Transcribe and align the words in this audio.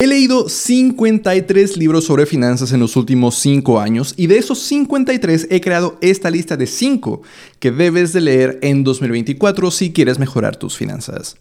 He 0.00 0.06
leído 0.06 0.48
53 0.48 1.76
libros 1.76 2.04
sobre 2.04 2.24
finanzas 2.24 2.70
en 2.70 2.78
los 2.78 2.94
últimos 2.94 3.34
5 3.34 3.80
años 3.80 4.14
y 4.16 4.28
de 4.28 4.38
esos 4.38 4.60
53 4.60 5.48
he 5.50 5.60
creado 5.60 5.98
esta 6.00 6.30
lista 6.30 6.56
de 6.56 6.68
5 6.68 7.22
que 7.58 7.72
debes 7.72 8.12
de 8.12 8.20
leer 8.20 8.60
en 8.62 8.84
2024 8.84 9.72
si 9.72 9.92
quieres 9.92 10.20
mejorar 10.20 10.54
tus 10.54 10.76
finanzas. 10.76 11.36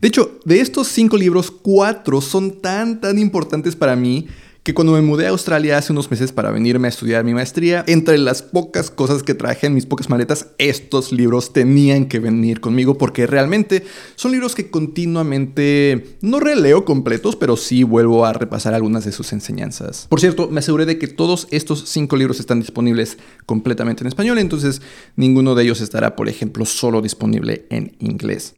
De 0.00 0.06
hecho, 0.06 0.38
de 0.44 0.60
estos 0.60 0.86
5 0.86 1.16
libros, 1.16 1.50
4 1.50 2.20
son 2.20 2.60
tan 2.60 3.00
tan 3.00 3.18
importantes 3.18 3.74
para 3.74 3.96
mí 3.96 4.28
que 4.66 4.74
cuando 4.74 4.94
me 4.94 5.00
mudé 5.00 5.26
a 5.26 5.30
Australia 5.30 5.78
hace 5.78 5.92
unos 5.92 6.10
meses 6.10 6.32
para 6.32 6.50
venirme 6.50 6.88
a 6.88 6.90
estudiar 6.90 7.22
mi 7.22 7.32
maestría, 7.32 7.84
entre 7.86 8.18
las 8.18 8.42
pocas 8.42 8.90
cosas 8.90 9.22
que 9.22 9.32
traje 9.32 9.68
en 9.68 9.74
mis 9.74 9.86
pocas 9.86 10.10
maletas, 10.10 10.48
estos 10.58 11.12
libros 11.12 11.52
tenían 11.52 12.06
que 12.06 12.18
venir 12.18 12.60
conmigo 12.60 12.98
porque 12.98 13.28
realmente 13.28 13.84
son 14.16 14.32
libros 14.32 14.56
que 14.56 14.68
continuamente 14.68 16.16
no 16.20 16.40
releo 16.40 16.84
completos, 16.84 17.36
pero 17.36 17.56
sí 17.56 17.84
vuelvo 17.84 18.26
a 18.26 18.32
repasar 18.32 18.74
algunas 18.74 19.04
de 19.04 19.12
sus 19.12 19.32
enseñanzas. 19.32 20.08
Por 20.08 20.18
cierto, 20.18 20.48
me 20.48 20.58
aseguré 20.58 20.84
de 20.84 20.98
que 20.98 21.06
todos 21.06 21.46
estos 21.52 21.88
cinco 21.88 22.16
libros 22.16 22.40
están 22.40 22.58
disponibles 22.58 23.18
completamente 23.46 24.02
en 24.02 24.08
español, 24.08 24.40
entonces 24.40 24.82
ninguno 25.14 25.54
de 25.54 25.62
ellos 25.62 25.80
estará, 25.80 26.16
por 26.16 26.28
ejemplo, 26.28 26.64
solo 26.64 27.02
disponible 27.02 27.66
en 27.70 27.94
inglés. 28.00 28.56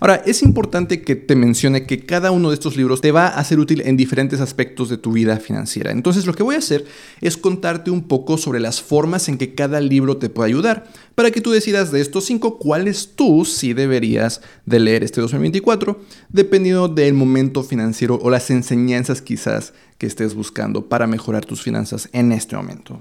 Ahora, 0.00 0.22
es 0.26 0.42
importante 0.42 1.02
que 1.02 1.16
te 1.16 1.36
mencione 1.36 1.86
que 1.86 2.04
cada 2.04 2.30
uno 2.30 2.50
de 2.50 2.54
estos 2.54 2.76
libros 2.76 3.00
te 3.00 3.12
va 3.12 3.28
a 3.28 3.44
ser 3.44 3.58
útil 3.58 3.82
en 3.84 3.96
diferentes 3.96 4.40
aspectos 4.40 4.88
de 4.88 4.98
tu 4.98 5.12
vida 5.12 5.38
financiera. 5.38 5.90
Entonces, 5.90 6.26
lo 6.26 6.34
que 6.34 6.42
voy 6.42 6.54
a 6.54 6.58
hacer 6.58 6.84
es 7.20 7.36
contarte 7.36 7.90
un 7.90 8.02
poco 8.02 8.36
sobre 8.36 8.60
las 8.60 8.82
formas 8.82 9.28
en 9.28 9.38
que 9.38 9.54
cada 9.54 9.80
libro 9.80 10.18
te 10.18 10.28
puede 10.28 10.50
ayudar, 10.50 10.86
para 11.14 11.30
que 11.30 11.40
tú 11.40 11.50
decidas 11.50 11.92
de 11.92 12.00
estos 12.00 12.24
cinco 12.24 12.58
cuáles 12.58 13.12
tú 13.14 13.44
sí 13.44 13.72
deberías 13.72 14.42
de 14.66 14.80
leer 14.80 15.02
este 15.02 15.20
2024, 15.20 16.00
dependiendo 16.28 16.88
del 16.88 17.14
momento 17.14 17.62
financiero 17.62 18.18
o 18.22 18.30
las 18.30 18.50
enseñanzas 18.50 19.22
quizás 19.22 19.72
que 19.98 20.06
estés 20.06 20.34
buscando 20.34 20.88
para 20.88 21.06
mejorar 21.06 21.44
tus 21.44 21.62
finanzas 21.62 22.08
en 22.12 22.32
este 22.32 22.56
momento. 22.56 23.00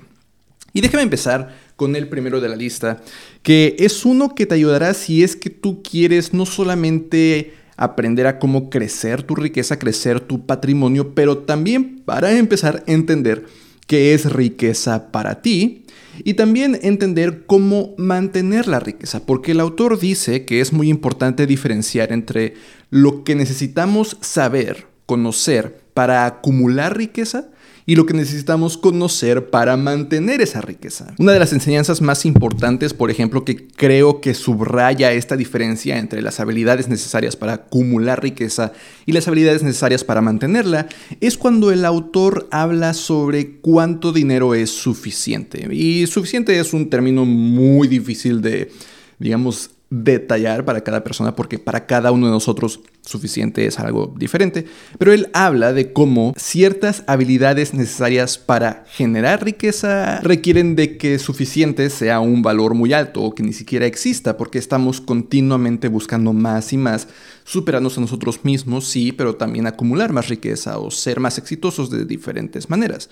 Y 0.76 0.82
déjame 0.82 1.04
empezar 1.04 1.56
con 1.78 1.96
el 1.96 2.10
primero 2.10 2.42
de 2.42 2.50
la 2.50 2.58
lista, 2.58 3.02
que 3.44 3.78
es 3.80 4.04
uno 4.04 4.36
que 4.36 4.46
te 4.46 4.56
ayudará 4.56 4.94
si 4.94 5.24
es 5.24 5.38
que 5.38 5.50
tú 5.50 5.82
quieres 5.82 6.34
no 6.34 6.46
solamente 6.46 7.54
aprender 7.78 8.28
a 8.28 8.40
cómo 8.40 8.70
crecer 8.70 9.24
tu 9.24 9.36
riqueza, 9.36 9.80
crecer 9.80 10.20
tu 10.20 10.46
patrimonio, 10.46 11.16
pero 11.16 11.38
también 11.38 12.02
para 12.04 12.38
empezar 12.38 12.84
a 12.86 12.92
entender 12.92 13.46
qué 13.88 14.14
es 14.14 14.30
riqueza 14.30 15.14
para 15.14 15.42
ti 15.42 15.86
y 16.26 16.34
también 16.34 16.78
entender 16.82 17.46
cómo 17.46 17.96
mantener 17.98 18.68
la 18.68 18.82
riqueza, 18.82 19.26
porque 19.26 19.54
el 19.54 19.62
autor 19.62 19.98
dice 19.98 20.44
que 20.44 20.60
es 20.60 20.74
muy 20.74 20.90
importante 20.90 21.48
diferenciar 21.48 22.12
entre 22.12 22.56
lo 22.90 23.24
que 23.24 23.36
necesitamos 23.36 24.18
saber, 24.20 24.88
conocer 25.06 25.80
para 25.94 26.26
acumular 26.26 26.98
riqueza 26.98 27.48
y 27.86 27.96
lo 27.96 28.06
que 28.06 28.14
necesitamos 28.14 28.78
conocer 28.78 29.50
para 29.50 29.78
mantener 29.78 30.42
esa 30.42 30.62
riqueza. 30.62 31.14
Una 31.20 31.34
de 31.34 31.40
las 31.40 31.54
enseñanzas 31.54 32.02
más 32.02 32.26
importantes, 32.26 32.94
por 32.94 33.12
ejemplo, 33.12 33.46
que 33.46 33.68
creo 33.68 34.22
que 34.22 34.34
subraya 34.34 35.12
esta 35.12 35.38
diferencia 35.38 36.00
entre 36.00 36.22
las 36.22 36.40
habilidades 36.40 36.88
necesarias 36.88 37.36
para 37.36 37.54
acumular 37.54 38.24
riqueza 38.24 38.74
y 39.06 39.12
las 39.12 39.28
habilidades 39.28 39.62
necesarias 39.62 40.04
para 40.04 40.22
mantenerla, 40.22 40.88
es 41.22 41.38
cuando 41.38 41.72
el 41.72 41.86
autor 41.86 42.48
habla 42.52 42.94
sobre 42.94 43.58
cuánto 43.58 44.12
dinero 44.12 44.56
es 44.56 44.72
suficiente. 44.72 45.68
Y 45.72 46.08
suficiente 46.08 46.60
es 46.60 46.74
un 46.74 46.90
término 46.90 47.26
muy 47.26 47.88
difícil 47.88 48.42
de, 48.42 48.72
digamos, 49.20 49.75
detallar 49.90 50.66
para 50.66 50.82
cada 50.82 51.04
persona 51.04 51.36
porque 51.36 51.60
para 51.60 51.86
cada 51.86 52.12
uno 52.12 52.26
de 52.26 52.32
nosotros 52.32 52.80
suficiente 53.02 53.68
es 53.68 53.80
algo 53.80 54.14
diferente, 54.18 54.66
pero 54.98 55.14
él 55.14 55.30
habla 55.34 55.74
de 55.74 55.94
cómo 55.94 56.34
ciertas 56.38 57.04
habilidades 57.06 57.74
necesarias 57.76 58.40
para 58.40 58.84
generar 58.90 59.44
riqueza 59.44 60.22
requieren 60.22 60.76
de 60.76 60.98
que 60.98 61.20
suficiente 61.20 61.90
sea 61.92 62.20
un 62.20 62.42
valor 62.42 62.74
muy 62.74 62.94
alto 62.94 63.22
o 63.22 63.36
que 63.36 63.44
ni 63.44 63.54
siquiera 63.54 63.86
exista 63.86 64.38
porque 64.38 64.58
estamos 64.58 65.02
continuamente 65.02 65.88
buscando 65.88 66.34
más 66.34 66.74
y 66.74 66.78
más, 66.78 67.08
superarnos 67.44 67.98
a 67.98 68.02
nosotros 68.02 68.44
mismos, 68.44 68.88
sí, 68.88 69.12
pero 69.12 69.36
también 69.36 69.68
acumular 69.68 70.12
más 70.12 70.30
riqueza 70.30 70.80
o 70.80 70.90
ser 70.90 71.20
más 71.20 71.38
exitosos 71.38 71.92
de 71.92 72.06
diferentes 72.06 72.72
maneras. 72.72 73.10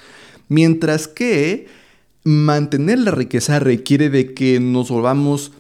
Mientras 0.50 1.08
que 1.08 1.68
mantener 2.24 3.00
la 3.00 3.12
riqueza 3.12 3.60
requiere 3.60 4.10
de 4.10 4.34
que 4.34 4.60
nos 4.60 4.90
volvamos 4.90 5.52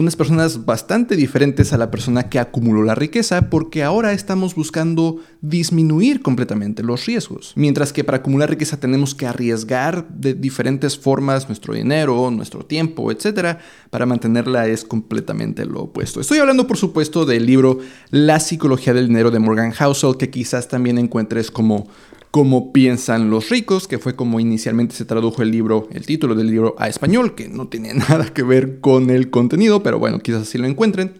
unas 0.00 0.16
personas 0.16 0.64
bastante 0.64 1.14
diferentes 1.14 1.72
a 1.72 1.78
la 1.78 1.90
persona 1.90 2.28
que 2.28 2.38
acumuló 2.38 2.82
la 2.82 2.94
riqueza 2.94 3.50
porque 3.50 3.82
ahora 3.84 4.12
estamos 4.12 4.54
buscando 4.54 5.18
disminuir 5.42 6.22
completamente 6.22 6.82
los 6.82 7.06
riesgos. 7.06 7.52
Mientras 7.54 7.92
que 7.92 8.02
para 8.02 8.18
acumular 8.18 8.50
riqueza 8.50 8.80
tenemos 8.80 9.14
que 9.14 9.26
arriesgar 9.26 10.08
de 10.08 10.34
diferentes 10.34 10.98
formas 10.98 11.48
nuestro 11.48 11.74
dinero, 11.74 12.30
nuestro 12.30 12.64
tiempo, 12.64 13.12
etc. 13.12 13.58
Para 13.90 14.06
mantenerla 14.06 14.66
es 14.66 14.84
completamente 14.84 15.66
lo 15.66 15.82
opuesto. 15.82 16.20
Estoy 16.20 16.38
hablando 16.38 16.66
por 16.66 16.78
supuesto 16.78 17.26
del 17.26 17.46
libro 17.46 17.78
La 18.10 18.40
psicología 18.40 18.94
del 18.94 19.08
dinero 19.08 19.30
de 19.30 19.38
Morgan 19.38 19.72
Housel 19.72 20.16
que 20.16 20.30
quizás 20.30 20.68
también 20.68 20.98
encuentres 20.98 21.50
como 21.50 21.88
Cómo 22.30 22.72
piensan 22.72 23.30
los 23.30 23.48
ricos, 23.48 23.88
que 23.88 23.98
fue 23.98 24.14
como 24.14 24.38
inicialmente 24.38 24.94
se 24.94 25.04
tradujo 25.04 25.42
el 25.42 25.50
libro, 25.50 25.88
el 25.92 26.06
título 26.06 26.34
del 26.34 26.46
libro 26.46 26.76
a 26.78 26.88
español, 26.88 27.34
que 27.34 27.48
no 27.48 27.68
tiene 27.68 27.94
nada 28.08 28.32
que 28.32 28.42
ver 28.42 28.80
con 28.80 29.10
el 29.10 29.30
contenido, 29.30 29.82
pero 29.82 29.98
bueno, 29.98 30.20
quizás 30.20 30.42
así 30.42 30.58
lo 30.58 30.66
encuentren. 30.66 31.14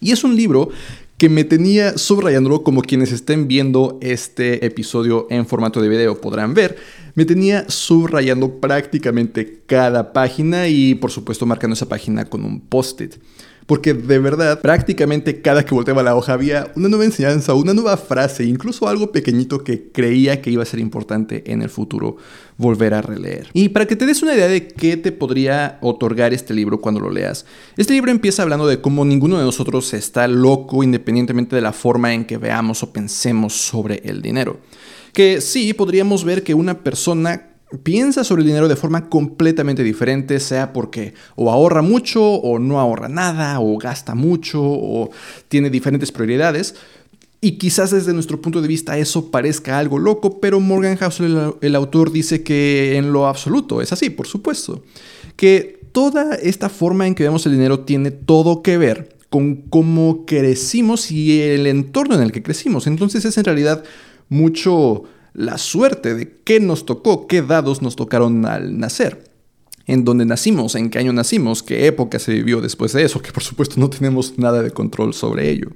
Y 0.00 0.12
es 0.12 0.22
un 0.22 0.36
libro 0.36 0.68
que 1.16 1.28
me 1.28 1.44
tenía 1.44 1.96
subrayándolo 1.96 2.62
como 2.62 2.82
quienes 2.82 3.12
estén 3.12 3.46
viendo 3.46 3.98
este 4.02 4.66
episodio 4.66 5.26
en 5.30 5.46
formato 5.46 5.80
de 5.80 5.88
video 5.88 6.20
podrán 6.20 6.54
ver. 6.54 6.76
Me 7.14 7.24
tenía 7.24 7.68
subrayando 7.70 8.60
prácticamente 8.60 9.62
cada 9.66 10.12
página 10.12 10.68
y 10.68 10.94
por 10.96 11.10
supuesto 11.10 11.46
marcando 11.46 11.74
esa 11.74 11.88
página 11.88 12.24
con 12.24 12.44
un 12.44 12.60
post-it. 12.60 13.14
Porque 13.66 13.94
de 13.94 14.18
verdad, 14.18 14.60
prácticamente 14.60 15.40
cada 15.40 15.64
que 15.64 15.74
volteaba 15.74 16.02
la 16.02 16.14
hoja 16.14 16.34
había 16.34 16.70
una 16.76 16.88
nueva 16.88 17.06
enseñanza, 17.06 17.54
una 17.54 17.72
nueva 17.72 17.96
frase, 17.96 18.44
incluso 18.44 18.88
algo 18.88 19.10
pequeñito 19.10 19.64
que 19.64 19.90
creía 19.90 20.42
que 20.42 20.50
iba 20.50 20.62
a 20.62 20.66
ser 20.66 20.80
importante 20.80 21.50
en 21.50 21.62
el 21.62 21.70
futuro 21.70 22.16
volver 22.58 22.92
a 22.92 23.00
releer. 23.00 23.48
Y 23.54 23.70
para 23.70 23.86
que 23.86 23.96
te 23.96 24.04
des 24.04 24.22
una 24.22 24.34
idea 24.34 24.48
de 24.48 24.68
qué 24.68 24.98
te 24.98 25.12
podría 25.12 25.78
otorgar 25.80 26.34
este 26.34 26.52
libro 26.52 26.80
cuando 26.80 27.00
lo 27.00 27.10
leas, 27.10 27.46
este 27.76 27.94
libro 27.94 28.10
empieza 28.10 28.42
hablando 28.42 28.66
de 28.66 28.80
cómo 28.80 29.04
ninguno 29.04 29.38
de 29.38 29.44
nosotros 29.44 29.94
está 29.94 30.28
loco 30.28 30.82
independientemente 30.84 31.56
de 31.56 31.62
la 31.62 31.72
forma 31.72 32.12
en 32.12 32.26
que 32.26 32.36
veamos 32.36 32.82
o 32.82 32.92
pensemos 32.92 33.54
sobre 33.54 34.02
el 34.04 34.20
dinero. 34.20 34.58
Que 35.14 35.40
sí, 35.40 35.72
podríamos 35.72 36.24
ver 36.24 36.42
que 36.42 36.54
una 36.54 36.80
persona 36.82 37.53
piensa 37.82 38.24
sobre 38.24 38.42
el 38.42 38.48
dinero 38.48 38.68
de 38.68 38.76
forma 38.76 39.08
completamente 39.08 39.82
diferente, 39.82 40.38
sea 40.40 40.72
porque 40.72 41.14
o 41.36 41.50
ahorra 41.50 41.82
mucho 41.82 42.22
o 42.22 42.58
no 42.58 42.78
ahorra 42.78 43.08
nada, 43.08 43.60
o 43.60 43.76
gasta 43.78 44.14
mucho, 44.14 44.60
o 44.62 45.10
tiene 45.48 45.70
diferentes 45.70 46.12
prioridades. 46.12 46.74
Y 47.40 47.58
quizás 47.58 47.90
desde 47.90 48.14
nuestro 48.14 48.40
punto 48.40 48.62
de 48.62 48.68
vista 48.68 48.96
eso 48.96 49.30
parezca 49.30 49.78
algo 49.78 49.98
loco, 49.98 50.40
pero 50.40 50.60
Morgan 50.60 50.96
Housel, 50.96 51.54
el, 51.60 51.74
autor, 51.74 52.10
dice 52.10 52.42
que 52.42 52.96
en 52.96 53.12
lo 53.12 53.26
absoluto 53.26 53.82
es 53.82 53.92
así, 53.92 54.08
por 54.08 54.26
supuesto. 54.26 54.82
Que 55.36 55.78
toda 55.92 56.36
esta 56.36 56.70
forma 56.70 57.06
en 57.06 57.14
que 57.14 57.24
vemos 57.24 57.44
el 57.44 57.52
dinero 57.52 57.80
tiene 57.80 58.10
todo 58.10 58.62
que 58.62 58.78
ver 58.78 59.16
con 59.28 59.56
cómo 59.56 60.24
crecimos 60.26 61.10
y 61.10 61.42
el 61.42 61.66
entorno 61.66 62.14
en 62.14 62.22
el 62.22 62.32
que 62.32 62.42
crecimos. 62.42 62.86
Entonces 62.86 63.26
es 63.26 63.36
en 63.36 63.44
realidad 63.44 63.84
mucho 64.30 65.04
la 65.34 65.58
suerte 65.58 66.14
de 66.14 66.38
qué 66.44 66.60
nos 66.60 66.86
tocó, 66.86 67.26
qué 67.26 67.42
dados 67.42 67.82
nos 67.82 67.96
tocaron 67.96 68.46
al 68.46 68.78
nacer. 68.78 69.24
En 69.86 70.04
dónde 70.04 70.24
nacimos, 70.24 70.76
en 70.76 70.88
qué 70.88 71.00
año 71.00 71.12
nacimos, 71.12 71.62
qué 71.62 71.86
época 71.86 72.18
se 72.18 72.32
vivió 72.32 72.62
después 72.62 72.92
de 72.94 73.02
eso, 73.02 73.20
que 73.20 73.32
por 73.32 73.42
supuesto 73.42 73.78
no 73.78 73.90
tenemos 73.90 74.38
nada 74.38 74.62
de 74.62 74.70
control 74.70 75.12
sobre 75.12 75.50
ello. 75.50 75.68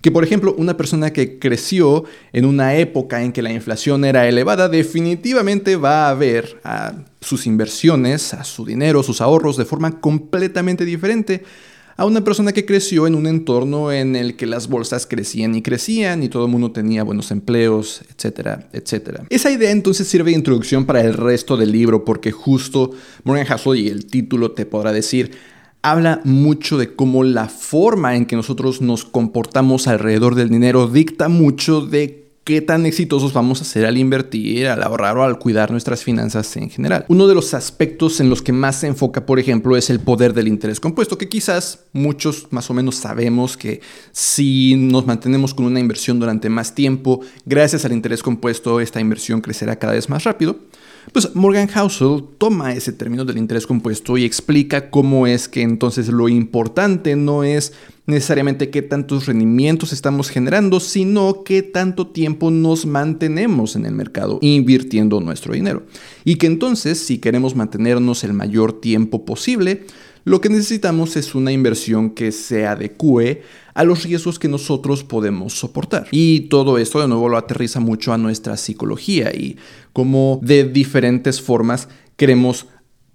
Que 0.00 0.10
por 0.10 0.24
ejemplo 0.24 0.54
una 0.58 0.76
persona 0.76 1.12
que 1.12 1.38
creció 1.38 2.04
en 2.32 2.44
una 2.44 2.76
época 2.76 3.22
en 3.22 3.32
que 3.32 3.42
la 3.42 3.52
inflación 3.52 4.04
era 4.04 4.26
elevada 4.26 4.68
definitivamente 4.68 5.76
va 5.76 6.08
a 6.08 6.14
ver 6.14 6.60
a 6.64 7.04
sus 7.20 7.46
inversiones, 7.46 8.34
a 8.34 8.44
su 8.44 8.64
dinero, 8.64 9.02
sus 9.02 9.20
ahorros 9.20 9.56
de 9.56 9.64
forma 9.64 10.00
completamente 10.00 10.84
diferente 10.84 11.44
a 11.96 12.04
una 12.04 12.22
persona 12.22 12.52
que 12.52 12.66
creció 12.66 13.06
en 13.06 13.14
un 13.14 13.26
entorno 13.26 13.90
en 13.90 14.16
el 14.16 14.36
que 14.36 14.46
las 14.46 14.68
bolsas 14.68 15.06
crecían 15.06 15.54
y 15.54 15.62
crecían 15.62 16.22
y 16.22 16.28
todo 16.28 16.44
el 16.44 16.50
mundo 16.50 16.72
tenía 16.72 17.02
buenos 17.04 17.30
empleos, 17.30 18.02
etcétera, 18.14 18.68
etcétera. 18.72 19.24
Esa 19.30 19.50
idea 19.50 19.70
entonces 19.70 20.06
sirve 20.06 20.30
de 20.30 20.36
introducción 20.36 20.84
para 20.84 21.00
el 21.00 21.14
resto 21.14 21.56
del 21.56 21.72
libro 21.72 22.04
porque 22.04 22.32
justo 22.32 22.90
Morgan 23.24 23.46
Housel 23.46 23.80
y 23.80 23.88
el 23.88 24.06
título 24.06 24.52
te 24.52 24.66
podrá 24.66 24.92
decir 24.92 25.32
habla 25.82 26.20
mucho 26.24 26.78
de 26.78 26.94
cómo 26.94 27.22
la 27.22 27.48
forma 27.48 28.16
en 28.16 28.26
que 28.26 28.34
nosotros 28.34 28.80
nos 28.80 29.04
comportamos 29.04 29.86
alrededor 29.86 30.34
del 30.34 30.50
dinero 30.50 30.88
dicta 30.88 31.28
mucho 31.28 31.80
de 31.80 32.25
qué 32.46 32.60
tan 32.60 32.86
exitosos 32.86 33.32
vamos 33.32 33.60
a 33.60 33.64
ser 33.64 33.86
al 33.86 33.98
invertir, 33.98 34.68
al 34.68 34.80
ahorrar 34.84 35.18
o 35.18 35.24
al 35.24 35.36
cuidar 35.36 35.72
nuestras 35.72 36.04
finanzas 36.04 36.56
en 36.56 36.70
general. 36.70 37.04
Uno 37.08 37.26
de 37.26 37.34
los 37.34 37.54
aspectos 37.54 38.20
en 38.20 38.30
los 38.30 38.40
que 38.40 38.52
más 38.52 38.76
se 38.76 38.86
enfoca, 38.86 39.26
por 39.26 39.40
ejemplo, 39.40 39.76
es 39.76 39.90
el 39.90 39.98
poder 39.98 40.32
del 40.32 40.46
interés 40.46 40.78
compuesto, 40.78 41.18
que 41.18 41.28
quizás 41.28 41.80
muchos 41.92 42.46
más 42.50 42.70
o 42.70 42.74
menos 42.74 42.94
sabemos 42.94 43.56
que 43.56 43.80
si 44.12 44.76
nos 44.76 45.06
mantenemos 45.06 45.54
con 45.54 45.66
una 45.66 45.80
inversión 45.80 46.20
durante 46.20 46.48
más 46.48 46.72
tiempo, 46.72 47.20
gracias 47.46 47.84
al 47.84 47.90
interés 47.90 48.22
compuesto, 48.22 48.78
esta 48.78 49.00
inversión 49.00 49.40
crecerá 49.40 49.80
cada 49.80 49.94
vez 49.94 50.08
más 50.08 50.22
rápido. 50.22 50.56
Pues 51.12 51.34
Morgan 51.34 51.66
Housel 51.68 52.24
toma 52.38 52.74
ese 52.74 52.92
término 52.92 53.24
del 53.24 53.38
interés 53.38 53.66
compuesto 53.66 54.16
y 54.16 54.24
explica 54.24 54.90
cómo 54.90 55.26
es 55.26 55.48
que 55.48 55.62
entonces 55.62 56.08
lo 56.08 56.28
importante 56.28 57.16
no 57.16 57.42
es 57.42 57.72
necesariamente 58.06 58.70
qué 58.70 58.82
tantos 58.82 59.26
rendimientos 59.26 59.92
estamos 59.92 60.30
generando, 60.30 60.80
sino 60.80 61.42
qué 61.44 61.62
tanto 61.62 62.06
tiempo 62.06 62.50
nos 62.50 62.86
mantenemos 62.86 63.76
en 63.76 63.84
el 63.84 63.94
mercado 63.94 64.38
invirtiendo 64.42 65.20
nuestro 65.20 65.54
dinero. 65.54 65.84
Y 66.24 66.36
que 66.36 66.46
entonces, 66.46 66.98
si 66.98 67.18
queremos 67.18 67.56
mantenernos 67.56 68.24
el 68.24 68.32
mayor 68.32 68.80
tiempo 68.80 69.24
posible, 69.24 69.84
lo 70.24 70.40
que 70.40 70.48
necesitamos 70.48 71.16
es 71.16 71.36
una 71.36 71.52
inversión 71.52 72.10
que 72.10 72.32
se 72.32 72.66
adecue 72.66 73.42
a 73.74 73.84
los 73.84 74.02
riesgos 74.02 74.40
que 74.40 74.48
nosotros 74.48 75.04
podemos 75.04 75.52
soportar. 75.52 76.08
Y 76.10 76.48
todo 76.48 76.78
esto 76.78 77.00
de 77.00 77.06
nuevo 77.06 77.28
lo 77.28 77.36
aterriza 77.36 77.78
mucho 77.78 78.12
a 78.12 78.18
nuestra 78.18 78.56
psicología 78.56 79.32
y 79.32 79.56
cómo 79.92 80.40
de 80.42 80.64
diferentes 80.64 81.40
formas 81.40 81.88
queremos 82.16 82.66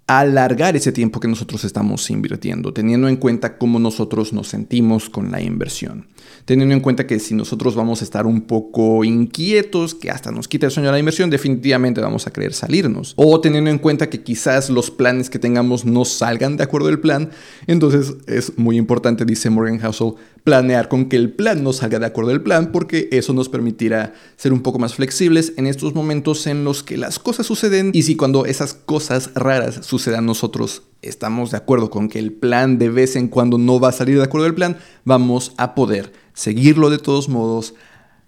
alargar 0.06 0.76
ese 0.76 0.92
tiempo 0.92 1.20
que 1.20 1.28
nosotros 1.28 1.64
estamos 1.64 2.10
invirtiendo, 2.10 2.72
teniendo 2.72 3.08
en 3.08 3.16
cuenta 3.16 3.56
cómo 3.56 3.78
nosotros 3.78 4.32
nos 4.32 4.48
sentimos 4.48 5.08
con 5.08 5.30
la 5.30 5.40
inversión. 5.40 6.06
Teniendo 6.44 6.74
en 6.74 6.80
cuenta 6.80 7.06
que 7.06 7.20
si 7.20 7.34
nosotros 7.34 7.76
vamos 7.76 8.00
a 8.00 8.04
estar 8.04 8.26
un 8.26 8.42
poco 8.42 9.04
inquietos, 9.04 9.94
que 9.94 10.10
hasta 10.10 10.32
nos 10.32 10.48
quita 10.48 10.66
el 10.66 10.72
sueño 10.72 10.90
la 10.90 10.98
inversión, 10.98 11.30
definitivamente 11.30 12.00
vamos 12.00 12.26
a 12.26 12.32
querer 12.32 12.52
salirnos. 12.52 13.14
O 13.16 13.40
teniendo 13.40 13.70
en 13.70 13.78
cuenta 13.78 14.10
que 14.10 14.22
quizás 14.22 14.70
los 14.70 14.90
planes 14.90 15.30
que 15.30 15.38
tengamos 15.38 15.84
no 15.84 16.04
salgan 16.04 16.56
de 16.56 16.64
acuerdo 16.64 16.88
al 16.88 16.98
plan, 16.98 17.30
entonces 17.66 18.14
es 18.26 18.58
muy 18.58 18.76
importante, 18.76 19.24
dice 19.24 19.50
Morgan 19.50 19.78
Housel, 19.78 20.14
planear 20.44 20.88
con 20.88 21.06
que 21.08 21.16
el 21.16 21.30
plan 21.30 21.62
no 21.62 21.72
salga 21.72 21.98
de 21.98 22.06
acuerdo 22.06 22.32
al 22.32 22.42
plan, 22.42 22.72
porque 22.72 23.08
eso 23.12 23.32
nos 23.32 23.48
permitirá 23.48 24.14
ser 24.36 24.52
un 24.52 24.60
poco 24.60 24.78
más 24.78 24.94
flexibles 24.94 25.52
en 25.56 25.66
estos 25.66 25.94
momentos 25.94 26.46
en 26.46 26.64
los 26.64 26.82
que 26.82 26.96
las 26.96 27.18
cosas 27.18 27.46
suceden 27.46 27.90
y 27.94 28.02
si 28.02 28.16
cuando 28.16 28.46
esas 28.46 28.74
cosas 28.74 29.30
raras 29.34 29.80
sucedan 29.86 30.26
nosotros 30.26 30.82
estamos 31.00 31.50
de 31.50 31.56
acuerdo 31.58 31.90
con 31.90 32.08
que 32.08 32.18
el 32.18 32.32
plan 32.32 32.78
de 32.78 32.88
vez 32.88 33.16
en 33.16 33.28
cuando 33.28 33.58
no 33.58 33.80
va 33.80 33.88
a 33.88 33.92
salir 33.92 34.18
de 34.18 34.24
acuerdo 34.24 34.46
al 34.46 34.54
plan, 34.54 34.78
vamos 35.04 35.52
a 35.58 35.74
poder 35.74 36.12
seguirlo 36.34 36.90
de 36.90 36.98
todos 36.98 37.28
modos 37.28 37.74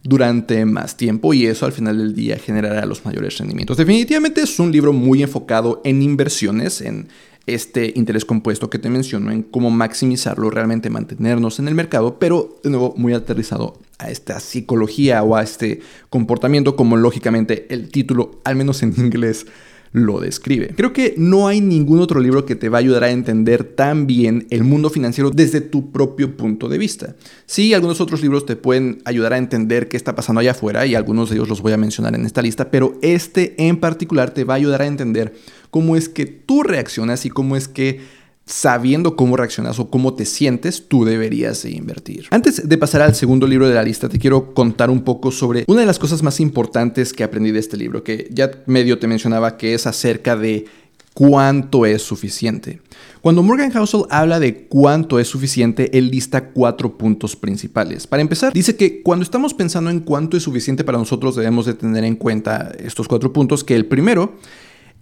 durante 0.05 0.67
más 0.67 0.97
tiempo 0.97 1.33
y 1.33 1.47
eso 1.47 1.65
al 1.65 1.73
final 1.73 1.97
del 1.97 2.15
día 2.15 2.37
generará 2.39 2.85
los 2.85 3.05
mayores 3.07 3.39
rendimientos. 3.39 3.79
Definitivamente 3.79 4.43
es 4.43 4.59
un 4.59 4.71
libro 4.71 4.93
muy 4.93 5.23
enfocado 5.23 5.81
en 5.83 6.03
inversiones, 6.03 6.83
en 6.83 7.09
este 7.47 7.93
interés 7.95 8.25
compuesto 8.25 8.71
que 8.71 8.79
te 8.79 8.89
menciono, 8.89 9.31
en 9.31 9.43
cómo 9.43 9.71
maximizarlo, 9.71 10.51
realmente 10.51 10.91
mantenernos 10.91 11.59
en 11.59 11.69
el 11.69 11.75
mercado, 11.75 12.19
pero 12.19 12.59
de 12.63 12.71
nuevo 12.71 12.95
muy 12.97 13.13
aterrizado 13.13 13.79
a 13.99 14.11
esta 14.11 14.41
psicología 14.41 15.23
o 15.23 15.37
a 15.37 15.43
este 15.43 15.81
comportamiento 16.11 16.77
como 16.77 16.97
lógicamente 16.97 17.67
el 17.69 17.91
título, 17.91 18.41
al 18.45 18.57
menos 18.57 18.83
en 18.83 18.95
inglés, 18.97 19.47
lo 19.95 20.19
describe. 20.19 20.75
Creo 20.77 20.93
que 20.93 21.15
no 21.17 21.47
hay 21.47 21.61
ningún 21.61 22.01
otro 22.01 22.19
libro 22.19 22.45
que 22.45 22.57
te 22.57 22.69
va 22.69 22.79
a 22.79 22.81
ayudar 22.81 23.05
a 23.05 23.13
entender 23.13 23.63
tan 23.63 24.09
bien 24.09 24.49
el 24.51 24.65
mundo 24.65 24.91
financiero 24.91 25.31
desde 25.31 25.61
tu 25.61 25.93
propio 25.93 26.37
punto 26.37 26.69
de 26.69 26.79
vista. 26.79 27.15
Sí, 27.47 27.73
algunos 27.75 28.01
otros 28.01 28.21
libros 28.21 28.45
te 28.45 28.57
pueden 28.57 28.99
ayudar 29.05 29.35
a 29.35 29.39
entender 29.39 29.89
qué 29.89 29.97
está 29.97 30.17
pasando 30.17 30.41
allá 30.41 30.51
afuera 30.51 30.85
y 30.85 30.97
algunos 30.97 31.31
de 31.31 31.37
ellos 31.37 31.49
los 31.49 31.63
voy 31.63 31.75
a 31.75 31.77
mencionar 31.77 32.17
en 32.17 32.27
esta 32.27 32.43
lista, 32.43 32.73
pero 32.73 32.99
este 33.03 33.55
en 33.57 33.77
particular 33.77 34.33
te 34.33 34.43
va 34.43 34.55
a 34.55 34.57
ayudar 34.57 34.83
a 34.83 34.87
entender 34.87 35.33
cómo 35.71 35.95
es 35.95 36.09
que 36.09 36.27
tú 36.27 36.65
reaccionas 36.65 37.25
y 37.25 37.31
cómo 37.31 37.55
es 37.55 37.69
que 37.69 38.01
sabiendo 38.47 39.17
cómo 39.17 39.37
reaccionas 39.37 39.79
o 39.79 39.89
cómo 39.89 40.15
te 40.15 40.27
sientes, 40.27 40.87
tú 40.89 41.05
deberías 41.05 41.65
invertir. 41.65 42.27
Antes 42.31 42.69
de 42.69 42.79
pasar 42.79 43.03
al 43.03 43.15
segundo 43.15 43.47
libro 43.47 43.69
de 43.69 43.75
la 43.75 43.83
lista, 43.83 44.09
te 44.09 44.19
quiero 44.19 44.53
contar 44.53 44.91
un 44.91 45.03
poco 45.03 45.31
sobre 45.31 45.65
una 45.67 45.81
de 45.81 45.87
las 45.87 45.99
cosas 45.99 46.23
más 46.23 46.41
importantes 46.41 47.13
que 47.13 47.25
aprendí 47.25 47.53
de 47.53 47.61
este 47.61 47.77
libro, 47.77 48.05
que 48.05 48.29
ya 48.31 48.51
medio 48.67 48.99
te 48.99 49.07
mencionaba 49.07 49.57
que 49.57 49.75
es 49.75 49.87
acerca 49.87 50.37
de 50.37 50.67
cuánto 51.15 51.87
es 51.87 52.03
suficiente. 52.03 52.81
Cuando 53.23 53.43
Morgan 53.43 53.71
Housel 53.71 54.03
habla 54.11 54.39
de 54.39 54.67
cuánto 54.67 55.19
es 55.19 55.29
suficiente, 55.29 55.97
él 55.97 56.11
lista 56.11 56.51
cuatro 56.51 56.99
puntos 56.99 57.37
principales. 57.37 58.07
Para 58.07 58.21
empezar, 58.21 58.53
dice 58.53 58.77
que 58.77 59.01
cuando 59.01 59.23
estamos 59.23 59.55
pensando 59.55 59.89
en 59.89 60.01
cuánto 60.01 60.37
es 60.37 60.43
suficiente 60.43 60.85
para 60.85 60.99
nosotros 60.99 61.37
debemos 61.37 61.65
de 61.65 61.75
tener 61.75 62.05
en 62.05 62.17
cuenta 62.17 62.73
estos 62.79 63.09
cuatro 63.09 63.33
puntos, 63.33 63.65
que 63.65 63.77
el 63.77 63.87
primero 63.87 64.35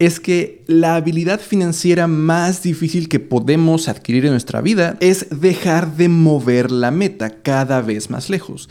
es 0.07 0.21
que 0.21 0.63
la 0.67 0.97
habilidad 0.97 1.41
financiera 1.41 2.07
más 2.07 2.63
difícil 2.63 3.09
que 3.09 3.21
podemos 3.21 3.89
adquirir 3.89 4.25
en 4.25 4.33
nuestra 4.33 4.61
vida 4.61 4.97
es 5.01 5.27
dejar 5.31 5.97
de 5.97 6.09
mover 6.09 6.71
la 6.71 6.91
meta 6.91 7.43
cada 7.43 7.81
vez 7.83 8.11
más 8.11 8.29
lejos. 8.29 8.69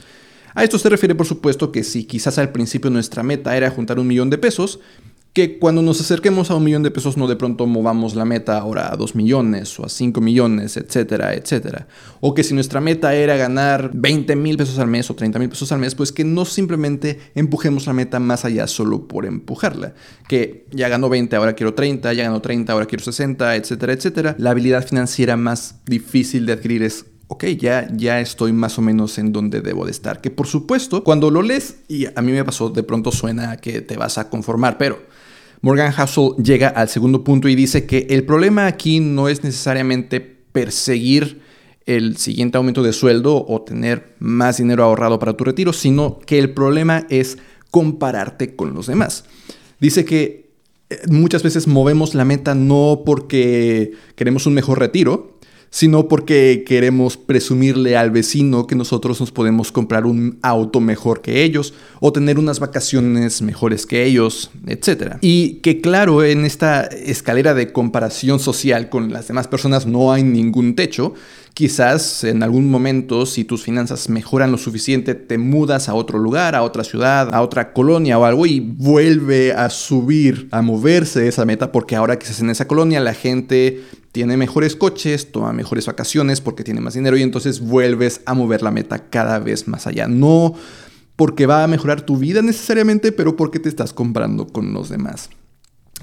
A 0.54 0.64
esto 0.64 0.78
se 0.78 0.90
refiere 0.90 1.16
por 1.16 1.26
supuesto 1.26 1.72
que 1.72 1.84
si 1.84 2.04
quizás 2.04 2.38
al 2.38 2.52
principio 2.52 2.90
nuestra 2.90 3.24
meta 3.24 3.56
era 3.56 3.72
juntar 3.72 4.00
un 4.00 4.08
millón 4.08 4.30
de 4.30 4.38
pesos, 4.38 4.80
que 5.34 5.60
cuando 5.60 5.82
nos 5.82 6.02
acerquemos 6.02 6.52
a 6.52 6.56
un 6.56 6.64
millón 6.64 6.84
de 6.84 6.92
pesos 6.92 7.16
no 7.16 7.28
de 7.28 7.38
pronto 7.38 7.66
movamos 7.66 8.16
la 8.16 8.26
meta 8.26 8.58
ahora 8.58 8.92
a 8.92 8.98
dos 8.98 9.16
millones 9.16 9.80
o 9.80 9.86
a 9.86 9.90
cinco 9.90 10.20
millones, 10.20 10.76
etcétera, 10.76 11.34
etcétera. 11.34 11.88
O 12.20 12.34
que 12.34 12.44
si 12.44 12.54
nuestra 12.54 12.82
meta 12.82 13.14
era 13.16 13.38
ganar 13.38 13.92
20 13.94 14.36
mil 14.36 14.58
pesos 14.58 14.78
al 14.78 14.88
mes 14.88 15.10
o 15.10 15.16
30 15.16 15.40
mil 15.40 15.48
pesos 15.48 15.72
al 15.72 15.80
mes, 15.80 15.96
pues 15.96 16.12
que 16.12 16.26
no 16.26 16.44
simplemente 16.44 17.20
empujemos 17.34 17.88
la 17.88 17.94
meta 17.94 18.20
más 18.20 18.44
allá 18.44 18.68
solo 18.68 19.08
por 19.08 19.26
empujarla. 19.26 19.94
Que 20.28 20.66
ya 20.72 20.90
ganó 20.90 21.08
20, 21.08 21.34
ahora 21.38 21.54
quiero 21.54 21.74
30, 21.74 22.12
ya 22.12 22.24
ganó 22.24 22.42
30, 22.42 22.74
ahora 22.74 22.86
quiero 22.86 23.04
60, 23.04 23.56
etcétera, 23.56 23.94
etcétera. 23.94 24.36
La 24.38 24.52
habilidad 24.52 24.86
financiera 24.86 25.38
más 25.38 25.80
difícil 25.86 26.46
de 26.46 26.54
adquirir 26.54 26.84
es 26.84 27.06
ok, 27.32 27.46
ya, 27.58 27.88
ya 27.96 28.20
estoy 28.20 28.52
más 28.52 28.78
o 28.78 28.82
menos 28.82 29.18
en 29.18 29.32
donde 29.32 29.62
debo 29.62 29.86
de 29.86 29.92
estar. 29.92 30.20
Que 30.20 30.30
por 30.30 30.48
supuesto, 30.48 31.02
cuando 31.02 31.32
lo 31.32 31.42
lees, 31.42 31.78
y 31.88 32.06
a 32.14 32.22
mí 32.22 32.34
me 32.34 32.44
pasó, 32.44 32.70
de 32.70 32.84
pronto 32.84 33.10
suena 33.10 33.56
que 33.56 33.80
te 33.80 33.96
vas 33.96 34.18
a 34.18 34.30
conformar, 34.30 34.78
pero 34.78 35.00
Morgan 35.62 35.94
Housel 35.94 36.34
llega 36.44 36.68
al 36.68 36.90
segundo 36.90 37.24
punto 37.24 37.48
y 37.48 37.56
dice 37.56 37.86
que 37.86 38.06
el 38.10 38.26
problema 38.26 38.68
aquí 38.68 39.00
no 39.00 39.30
es 39.30 39.46
necesariamente 39.46 40.20
perseguir 40.20 41.40
el 41.86 42.18
siguiente 42.18 42.58
aumento 42.58 42.84
de 42.84 42.92
sueldo 42.92 43.46
o 43.48 43.62
tener 43.62 44.14
más 44.20 44.58
dinero 44.58 44.84
ahorrado 44.84 45.18
para 45.18 45.38
tu 45.38 45.46
retiro, 45.46 45.72
sino 45.72 46.20
que 46.20 46.38
el 46.38 46.50
problema 46.50 47.08
es 47.10 47.38
compararte 47.70 48.58
con 48.58 48.74
los 48.74 48.88
demás. 48.88 49.24
Dice 49.80 50.04
que 50.04 50.52
eh, 50.90 51.00
muchas 51.10 51.44
veces 51.44 51.66
movemos 51.66 52.14
la 52.14 52.26
meta 52.26 52.56
no 52.56 53.04
porque 53.06 53.94
queremos 54.18 54.46
un 54.48 54.54
mejor 54.54 54.80
retiro, 54.80 55.40
sino 55.72 56.10
porque 56.10 56.66
queremos 56.68 57.16
presumirle 57.16 57.96
al 57.96 58.12
vecino 58.12 58.68
que 58.68 58.76
nosotros 58.76 59.22
nos 59.22 59.32
podemos 59.32 59.72
comprar 59.72 60.06
un 60.06 60.38
auto 60.42 60.82
mejor 60.82 61.22
que 61.22 61.44
ellos 61.44 61.74
o 62.02 62.12
tener 62.12 62.38
unas 62.38 62.60
vacaciones 62.60 63.42
mejores 63.42 63.86
que 63.86 64.04
ellos, 64.04 64.52
etc. 64.68 65.16
Y 65.22 65.56
que 65.62 65.80
claro, 65.80 66.26
en 66.26 66.46
esta 66.46 66.84
escalera 66.84 67.54
de 67.54 67.72
comparación 67.72 68.40
social 68.40 68.90
con 68.90 69.14
las 69.14 69.30
demás 69.30 69.48
personas 69.48 69.88
no 69.88 70.12
hay 70.12 70.24
ningún 70.24 70.76
techo, 70.76 71.14
Quizás 71.54 72.24
en 72.24 72.44
algún 72.44 72.72
momento, 72.72 73.26
si 73.26 73.44
tus 73.44 73.64
finanzas 73.64 74.08
mejoran 74.08 74.54
lo 74.54 74.58
suficiente, 74.58 75.16
te 75.16 75.38
mudas 75.38 75.90
a 75.90 75.94
otro 75.94 76.18
lugar, 76.18 76.56
a 76.56 76.64
otra 76.64 76.86
ciudad, 76.86 77.34
a 77.34 77.42
otra 77.42 77.74
colonia 77.74 78.18
o 78.18 78.24
algo 78.24 78.46
y 78.46 78.62
vuelve 78.62 79.52
a 79.52 79.70
subir, 79.70 80.48
a 80.52 80.62
moverse 80.62 81.28
esa 81.28 81.44
meta, 81.44 81.74
porque 81.74 81.98
ahora 81.98 82.18
que 82.18 82.24
estás 82.24 82.40
en 82.40 82.52
esa 82.52 82.68
colonia 82.68 83.02
la 83.02 83.14
gente 83.14 83.84
tiene 84.12 84.38
mejores 84.38 84.76
coches, 84.76 85.32
toma 85.32 85.54
mejores 85.54 85.86
vacaciones 85.86 86.42
porque 86.42 86.64
tiene 86.64 86.82
más 86.82 86.94
dinero 86.94 87.18
y 87.18 87.22
entonces 87.22 87.60
vuelves 87.60 88.22
a 88.26 88.34
mover 88.34 88.62
la 88.62 88.72
meta 88.72 89.10
cada 89.10 89.40
vez 89.40 89.68
más 89.68 89.88
allá. 89.88 90.08
No 90.08 90.56
porque 91.16 91.46
va 91.46 91.64
a 91.64 91.68
mejorar 91.68 92.06
tu 92.06 92.18
vida 92.18 92.42
necesariamente, 92.42 93.12
pero 93.12 93.36
porque 93.36 93.60
te 93.60 93.70
estás 93.70 93.94
comprando 93.94 94.48
con 94.48 94.74
los 94.74 94.90
demás. 94.90 95.30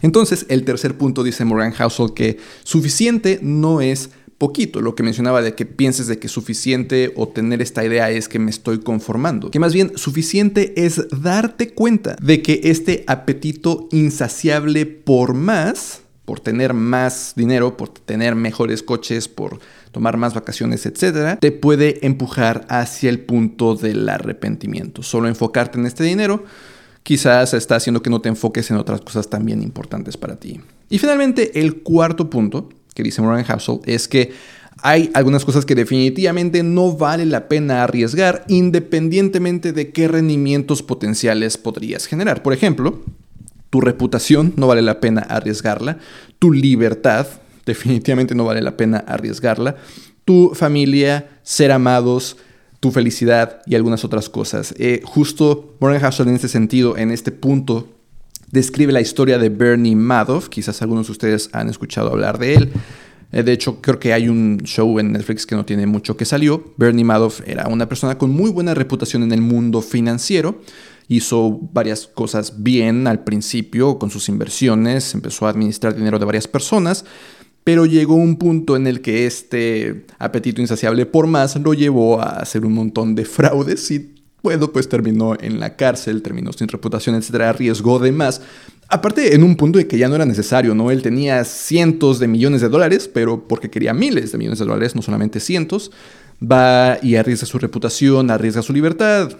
Entonces, 0.00 0.46
el 0.48 0.64
tercer 0.64 0.96
punto 0.96 1.24
dice 1.24 1.44
Moran 1.44 1.72
Housel 1.72 2.14
que 2.14 2.38
suficiente 2.62 3.40
no 3.42 3.80
es 3.80 4.10
poquito, 4.38 4.80
lo 4.80 4.94
que 4.94 5.02
mencionaba 5.02 5.42
de 5.42 5.56
que 5.56 5.66
pienses 5.66 6.06
de 6.06 6.20
que 6.20 6.28
suficiente 6.28 7.12
o 7.16 7.26
tener 7.26 7.60
esta 7.60 7.84
idea 7.84 8.08
es 8.10 8.28
que 8.28 8.38
me 8.38 8.50
estoy 8.50 8.78
conformando, 8.78 9.50
que 9.50 9.58
más 9.58 9.74
bien 9.74 9.90
suficiente 9.96 10.84
es 10.84 11.08
darte 11.10 11.74
cuenta 11.74 12.16
de 12.22 12.40
que 12.40 12.60
este 12.62 13.02
apetito 13.08 13.88
insaciable 13.90 14.86
por 14.86 15.34
más, 15.34 16.02
por 16.28 16.40
tener 16.40 16.74
más 16.74 17.32
dinero, 17.36 17.78
por 17.78 17.88
tener 17.88 18.34
mejores 18.34 18.82
coches, 18.82 19.28
por 19.28 19.60
tomar 19.92 20.18
más 20.18 20.34
vacaciones, 20.34 20.84
etcétera, 20.84 21.38
te 21.38 21.52
puede 21.52 22.04
empujar 22.06 22.66
hacia 22.68 23.08
el 23.08 23.20
punto 23.20 23.74
del 23.74 24.06
arrepentimiento. 24.06 25.02
Solo 25.02 25.28
enfocarte 25.28 25.78
en 25.78 25.86
este 25.86 26.04
dinero 26.04 26.44
quizás 27.02 27.54
está 27.54 27.76
haciendo 27.76 28.02
que 28.02 28.10
no 28.10 28.20
te 28.20 28.28
enfoques 28.28 28.70
en 28.70 28.76
otras 28.76 29.00
cosas 29.00 29.30
también 29.30 29.62
importantes 29.62 30.18
para 30.18 30.36
ti. 30.36 30.60
Y 30.90 30.98
finalmente, 30.98 31.62
el 31.62 31.76
cuarto 31.76 32.28
punto 32.28 32.68
que 32.94 33.02
dice 33.02 33.22
Morgan 33.22 33.44
Housel 33.44 33.80
es 33.86 34.06
que 34.06 34.32
hay 34.82 35.10
algunas 35.14 35.46
cosas 35.46 35.64
que 35.64 35.74
definitivamente 35.74 36.62
no 36.62 36.92
vale 36.92 37.24
la 37.24 37.48
pena 37.48 37.84
arriesgar 37.84 38.44
independientemente 38.48 39.72
de 39.72 39.92
qué 39.92 40.08
rendimientos 40.08 40.82
potenciales 40.82 41.56
podrías 41.56 42.04
generar. 42.04 42.42
Por 42.42 42.52
ejemplo, 42.52 43.02
tu 43.70 43.80
reputación 43.80 44.54
no 44.56 44.66
vale 44.66 44.82
la 44.82 45.00
pena 45.00 45.20
arriesgarla, 45.22 45.98
tu 46.38 46.52
libertad 46.52 47.26
definitivamente 47.68 48.34
no 48.34 48.44
vale 48.44 48.62
la 48.62 48.76
pena 48.76 48.98
arriesgarla, 49.06 49.76
tu 50.24 50.52
familia, 50.54 51.28
ser 51.42 51.70
amados, 51.70 52.38
tu 52.80 52.90
felicidad 52.90 53.60
y 53.66 53.74
algunas 53.74 54.04
otras 54.04 54.28
cosas. 54.28 54.74
Eh, 54.78 55.02
justo 55.04 55.76
Morgan 55.80 56.00
Housel 56.00 56.28
en 56.28 56.34
este 56.34 56.48
sentido, 56.48 56.96
en 56.96 57.10
este 57.10 57.30
punto, 57.30 57.88
describe 58.50 58.92
la 58.92 59.00
historia 59.00 59.38
de 59.38 59.50
Bernie 59.50 59.96
Madoff, 59.96 60.48
quizás 60.48 60.80
algunos 60.82 61.06
de 61.06 61.12
ustedes 61.12 61.50
han 61.52 61.68
escuchado 61.68 62.10
hablar 62.10 62.38
de 62.38 62.54
él. 62.54 62.72
Eh, 63.32 63.42
de 63.42 63.52
hecho, 63.52 63.82
creo 63.82 63.98
que 63.98 64.14
hay 64.14 64.28
un 64.28 64.58
show 64.64 64.98
en 64.98 65.12
Netflix 65.12 65.44
que 65.44 65.54
no 65.54 65.66
tiene 65.66 65.86
mucho 65.86 66.16
que 66.16 66.24
salió. 66.24 66.72
Bernie 66.78 67.04
Madoff 67.04 67.42
era 67.46 67.68
una 67.68 67.86
persona 67.86 68.16
con 68.16 68.30
muy 68.30 68.50
buena 68.50 68.72
reputación 68.72 69.22
en 69.22 69.32
el 69.32 69.42
mundo 69.42 69.82
financiero. 69.82 70.62
Hizo 71.08 71.58
varias 71.72 72.06
cosas 72.06 72.62
bien 72.62 73.06
al 73.06 73.24
principio 73.24 73.98
con 73.98 74.10
sus 74.10 74.28
inversiones, 74.28 75.14
empezó 75.14 75.46
a 75.46 75.50
administrar 75.50 75.96
dinero 75.96 76.18
de 76.18 76.26
varias 76.26 76.46
personas, 76.46 77.04
pero 77.64 77.86
llegó 77.86 78.14
un 78.14 78.36
punto 78.36 78.76
en 78.76 78.86
el 78.86 79.00
que 79.00 79.26
este 79.26 80.06
apetito 80.18 80.60
insaciable 80.60 81.06
por 81.06 81.26
más 81.26 81.56
lo 81.56 81.74
llevó 81.74 82.20
a 82.20 82.40
hacer 82.40 82.64
un 82.64 82.74
montón 82.74 83.14
de 83.14 83.24
fraudes 83.24 83.90
y 83.90 84.14
bueno, 84.42 84.72
pues 84.72 84.88
terminó 84.88 85.36
en 85.40 85.58
la 85.58 85.76
cárcel, 85.76 86.22
terminó 86.22 86.52
sin 86.52 86.68
reputación, 86.68 87.16
etcétera, 87.16 87.50
arriesgó 87.50 87.98
de 87.98 88.12
más. 88.12 88.40
Aparte, 88.88 89.34
en 89.34 89.42
un 89.42 89.56
punto 89.56 89.78
de 89.78 89.86
que 89.86 89.98
ya 89.98 90.08
no 90.08 90.14
era 90.14 90.24
necesario, 90.24 90.74
¿no? 90.74 90.90
Él 90.90 91.02
tenía 91.02 91.44
cientos 91.44 92.18
de 92.18 92.28
millones 92.28 92.60
de 92.60 92.68
dólares, 92.68 93.10
pero 93.12 93.46
porque 93.46 93.68
quería 93.68 93.92
miles 93.92 94.32
de 94.32 94.38
millones 94.38 94.60
de 94.60 94.64
dólares, 94.64 94.94
no 94.94 95.02
solamente 95.02 95.40
cientos, 95.40 95.90
va 96.40 96.98
y 97.02 97.16
arriesga 97.16 97.46
su 97.46 97.58
reputación, 97.58 98.30
arriesga 98.30 98.62
su 98.62 98.72
libertad. 98.72 99.32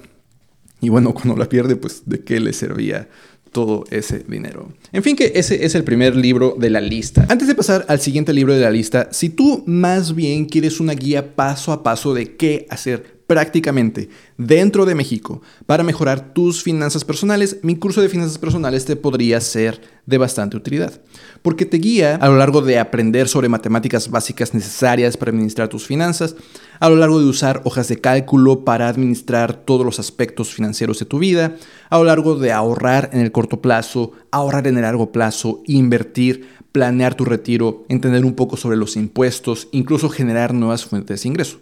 Y 0.80 0.88
bueno, 0.88 1.12
cuando 1.14 1.37
la 1.37 1.49
pierde, 1.49 1.76
pues 1.76 2.02
de 2.06 2.20
qué 2.20 2.40
le 2.40 2.52
servía 2.52 3.08
todo 3.52 3.85
ese 3.90 4.20
dinero. 4.28 4.68
En 4.92 5.02
fin, 5.02 5.16
que 5.16 5.32
ese 5.35 5.64
es 5.64 5.75
el 5.75 5.85
primer 5.85 6.14
libro 6.14 6.54
de 6.58 6.70
la 6.70 6.80
lista. 6.80 7.26
Antes 7.28 7.49
de 7.49 7.54
pasar 7.54 7.85
al 7.88 8.00
siguiente 8.00 8.32
libro 8.32 8.54
de 8.54 8.61
la 8.61 8.70
lista, 8.70 9.08
si 9.11 9.30
tú 9.30 9.64
más 9.66 10.14
bien 10.14 10.44
quieres 10.44 10.80
una 10.80 10.92
guía 10.94 11.35
paso 11.35 11.73
a 11.73 11.82
paso 11.82 12.14
de 12.14 12.37
qué 12.37 12.66
hacer 12.70 13.18
prácticamente 13.28 14.08
dentro 14.38 14.87
de 14.87 14.94
México 14.94 15.42
para 15.66 15.85
mejorar 15.85 16.32
tus 16.32 16.62
finanzas 16.62 17.04
personales, 17.04 17.58
mi 17.62 17.76
curso 17.76 18.00
de 18.00 18.08
finanzas 18.08 18.38
personales 18.38 18.87
te 18.87 18.97
podría 18.97 19.38
ser 19.42 19.82
de 20.06 20.16
bastante 20.16 20.56
utilidad, 20.56 21.02
porque 21.42 21.66
te 21.66 21.76
guía 21.76 22.16
a 22.16 22.28
lo 22.28 22.38
largo 22.38 22.62
de 22.62 22.78
aprender 22.78 23.28
sobre 23.28 23.50
matemáticas 23.50 24.11
básicas 24.11 24.54
necesarias 24.54 25.18
para 25.18 25.30
administrar 25.30 25.68
tus 25.68 25.87
finanzas, 25.87 26.37
a 26.80 26.88
lo 26.88 26.97
largo 26.97 27.20
de 27.20 27.26
usar 27.26 27.61
hojas 27.64 27.88
de 27.88 28.00
cálculo 28.00 28.64
para 28.64 28.88
administrar 28.88 29.52
todos 29.52 29.85
los 29.85 29.99
aspectos 29.99 30.54
financieros 30.54 30.99
de 30.99 31.04
tu 31.04 31.18
vida, 31.18 31.54
a 31.90 31.99
lo 31.99 32.04
largo 32.04 32.35
de 32.35 32.52
ahorrar 32.52 33.11
en 33.12 33.20
el 33.20 33.30
corto 33.30 33.61
plazo, 33.61 34.12
ahorrar 34.30 34.66
en 34.66 34.76
el 34.76 34.82
largo 34.82 35.12
plazo, 35.12 35.62
invertir, 35.66 36.49
planear 36.73 37.14
tu 37.14 37.26
retiro, 37.26 37.85
entender 37.90 38.25
un 38.25 38.35
poco 38.35 38.56
sobre 38.56 38.78
los 38.78 38.97
impuestos, 38.97 39.68
incluso 39.73 40.08
generar 40.08 40.54
nuevas 40.54 40.87
fuentes 40.87 41.23
de 41.23 41.28
ingreso. 41.28 41.58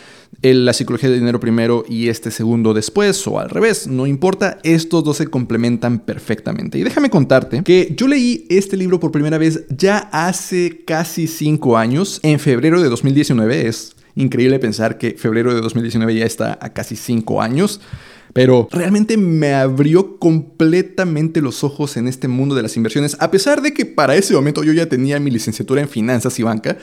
la 0.43 0.73
psicología 0.73 1.09
del 1.09 1.21
dinero 1.21 1.41
primero 1.41 1.85
y 1.89 2.09
este 2.09 2.31
segundo 2.31 2.75
después 2.75 3.27
o 3.27 3.39
al 3.39 3.51
revés, 3.51 3.87
no 3.87 4.07
importa, 4.07 4.59
estos 4.63 5.03
dos 5.05 5.17
se 5.17 5.27
complementan 5.27 5.99
perfectamente. 6.01 6.79
Y 6.79 6.83
déjame 6.83 7.11
contarte 7.11 7.63
que 7.63 7.93
yo 7.97 8.07
leí 8.07 8.47
este 8.49 8.77
libro 8.77 9.01
por 9.01 9.11
primera 9.13 9.39
vez 9.39 9.65
ya 9.69 9.99
hace 10.13 10.83
casi 10.85 11.27
cinco 11.27 11.77
años, 11.77 12.21
en 12.23 12.39
febrero 12.39 12.81
de 12.81 12.89
2019, 12.89 13.67
es 13.67 13.97
increíble 14.15 14.59
pensar 14.59 14.99
que 14.99 15.13
febrero 15.13 15.55
de 15.55 15.61
2019 15.61 16.15
ya 16.15 16.25
está 16.25 16.59
a 16.61 16.73
casi 16.73 16.97
cinco 16.97 17.43
años. 17.43 17.81
Pero 18.33 18.69
realmente 18.71 19.17
me 19.17 19.55
abrió 19.55 20.19
completamente 20.19 21.41
los 21.41 21.65
ojos 21.65 21.97
en 21.97 22.07
este 22.07 22.29
mundo 22.29 22.55
de 22.55 22.63
las 22.63 22.77
inversiones, 22.77 23.17
a 23.19 23.31
pesar 23.31 23.63
de 23.63 23.73
que 23.73 23.87
para 23.87 24.15
ese 24.15 24.35
momento 24.35 24.63
yo 24.63 24.75
ya 24.75 24.87
tenía 24.91 25.19
mi 25.19 25.31
licenciatura 25.31 25.81
en 25.81 25.89
finanzas 25.89 26.39
y 26.39 26.43
banca, 26.43 26.77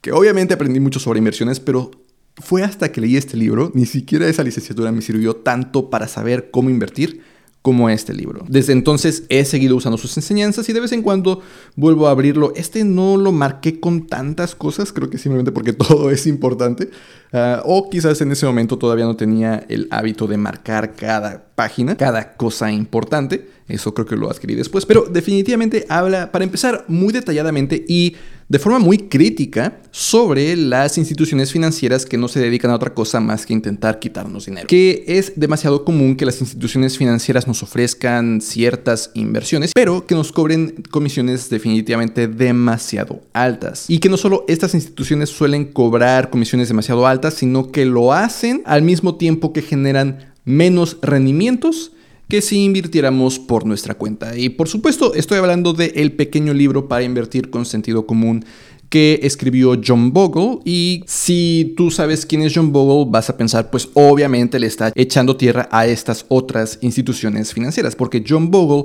que 0.00 0.10
obviamente 0.10 0.54
aprendí 0.54 0.80
mucho 0.80 0.98
sobre 0.98 1.18
inversiones, 1.18 1.60
pero 1.60 1.92
fue 2.36 2.62
hasta 2.62 2.92
que 2.92 3.00
leí 3.00 3.16
este 3.16 3.36
libro, 3.36 3.70
ni 3.74 3.86
siquiera 3.86 4.28
esa 4.28 4.42
licenciatura 4.42 4.92
me 4.92 5.02
sirvió 5.02 5.36
tanto 5.36 5.90
para 5.90 6.06
saber 6.08 6.50
cómo 6.50 6.70
invertir 6.70 7.22
como 7.66 7.90
este 7.90 8.14
libro. 8.14 8.44
Desde 8.48 8.72
entonces 8.72 9.24
he 9.28 9.44
seguido 9.44 9.74
usando 9.74 9.98
sus 9.98 10.16
enseñanzas 10.16 10.68
y 10.68 10.72
de 10.72 10.78
vez 10.78 10.92
en 10.92 11.02
cuando 11.02 11.42
vuelvo 11.74 12.06
a 12.06 12.12
abrirlo. 12.12 12.52
Este 12.54 12.84
no 12.84 13.16
lo 13.16 13.32
marqué 13.32 13.80
con 13.80 14.06
tantas 14.06 14.54
cosas, 14.54 14.92
creo 14.92 15.10
que 15.10 15.18
simplemente 15.18 15.50
porque 15.50 15.72
todo 15.72 16.12
es 16.12 16.28
importante. 16.28 16.90
Ah, 17.32 17.62
o 17.64 17.90
quizás 17.90 18.20
en 18.20 18.30
ese 18.30 18.46
momento 18.46 18.78
todavía 18.78 19.04
no 19.04 19.16
tenía 19.16 19.66
el 19.68 19.88
hábito 19.90 20.28
de 20.28 20.36
marcar 20.36 20.94
cada 20.94 21.46
página, 21.56 21.96
cada 21.96 22.36
cosa 22.36 22.70
importante. 22.70 23.48
Eso 23.68 23.94
creo 23.94 24.06
que 24.06 24.16
lo 24.16 24.30
adquirí 24.30 24.54
después. 24.54 24.86
Pero 24.86 25.06
definitivamente 25.10 25.86
habla, 25.88 26.30
para 26.30 26.44
empezar, 26.44 26.84
muy 26.88 27.12
detalladamente 27.12 27.84
y 27.88 28.14
de 28.48 28.60
forma 28.60 28.78
muy 28.78 28.98
crítica 28.98 29.80
sobre 29.90 30.54
las 30.54 30.98
instituciones 30.98 31.50
financieras 31.50 32.06
que 32.06 32.16
no 32.16 32.28
se 32.28 32.38
dedican 32.38 32.70
a 32.70 32.76
otra 32.76 32.94
cosa 32.94 33.18
más 33.18 33.44
que 33.44 33.52
intentar 33.52 33.98
quitarnos 33.98 34.46
dinero. 34.46 34.68
Que 34.68 35.04
es 35.08 35.32
demasiado 35.34 35.84
común 35.84 36.16
que 36.16 36.24
las 36.24 36.40
instituciones 36.40 36.96
financieras 36.96 37.48
nos 37.48 37.64
ofrezcan 37.64 38.40
ciertas 38.40 39.10
inversiones, 39.14 39.72
pero 39.74 40.06
que 40.06 40.14
nos 40.14 40.30
cobren 40.30 40.84
comisiones 40.90 41.50
definitivamente 41.50 42.28
demasiado 42.28 43.20
altas. 43.32 43.86
Y 43.88 43.98
que 43.98 44.08
no 44.08 44.16
solo 44.16 44.44
estas 44.46 44.74
instituciones 44.74 45.30
suelen 45.30 45.64
cobrar 45.64 46.30
comisiones 46.30 46.68
demasiado 46.68 47.06
altas, 47.06 47.34
sino 47.34 47.72
que 47.72 47.84
lo 47.84 48.12
hacen 48.12 48.62
al 48.64 48.82
mismo 48.82 49.16
tiempo 49.16 49.52
que 49.52 49.62
generan 49.62 50.32
menos 50.44 50.98
rendimientos 51.02 51.90
que 52.28 52.42
si 52.42 52.64
invirtiéramos 52.64 53.38
por 53.38 53.66
nuestra 53.66 53.94
cuenta. 53.94 54.36
Y 54.36 54.48
por 54.48 54.68
supuesto 54.68 55.14
estoy 55.14 55.38
hablando 55.38 55.72
de 55.72 55.92
el 55.96 56.12
pequeño 56.12 56.54
libro 56.54 56.88
para 56.88 57.04
invertir 57.04 57.50
con 57.50 57.64
sentido 57.64 58.06
común 58.06 58.44
que 58.88 59.20
escribió 59.22 59.80
John 59.84 60.12
Bogle 60.12 60.60
y 60.64 61.02
si 61.06 61.74
tú 61.76 61.90
sabes 61.90 62.24
quién 62.24 62.42
es 62.42 62.52
John 62.54 62.72
Bogle 62.72 63.10
vas 63.10 63.28
a 63.28 63.36
pensar 63.36 63.68
pues 63.70 63.88
obviamente 63.94 64.60
le 64.60 64.68
está 64.68 64.92
echando 64.94 65.36
tierra 65.36 65.68
a 65.72 65.86
estas 65.86 66.24
otras 66.28 66.78
instituciones 66.82 67.52
financieras 67.52 67.96
porque 67.96 68.24
John 68.26 68.50
Bogle 68.50 68.84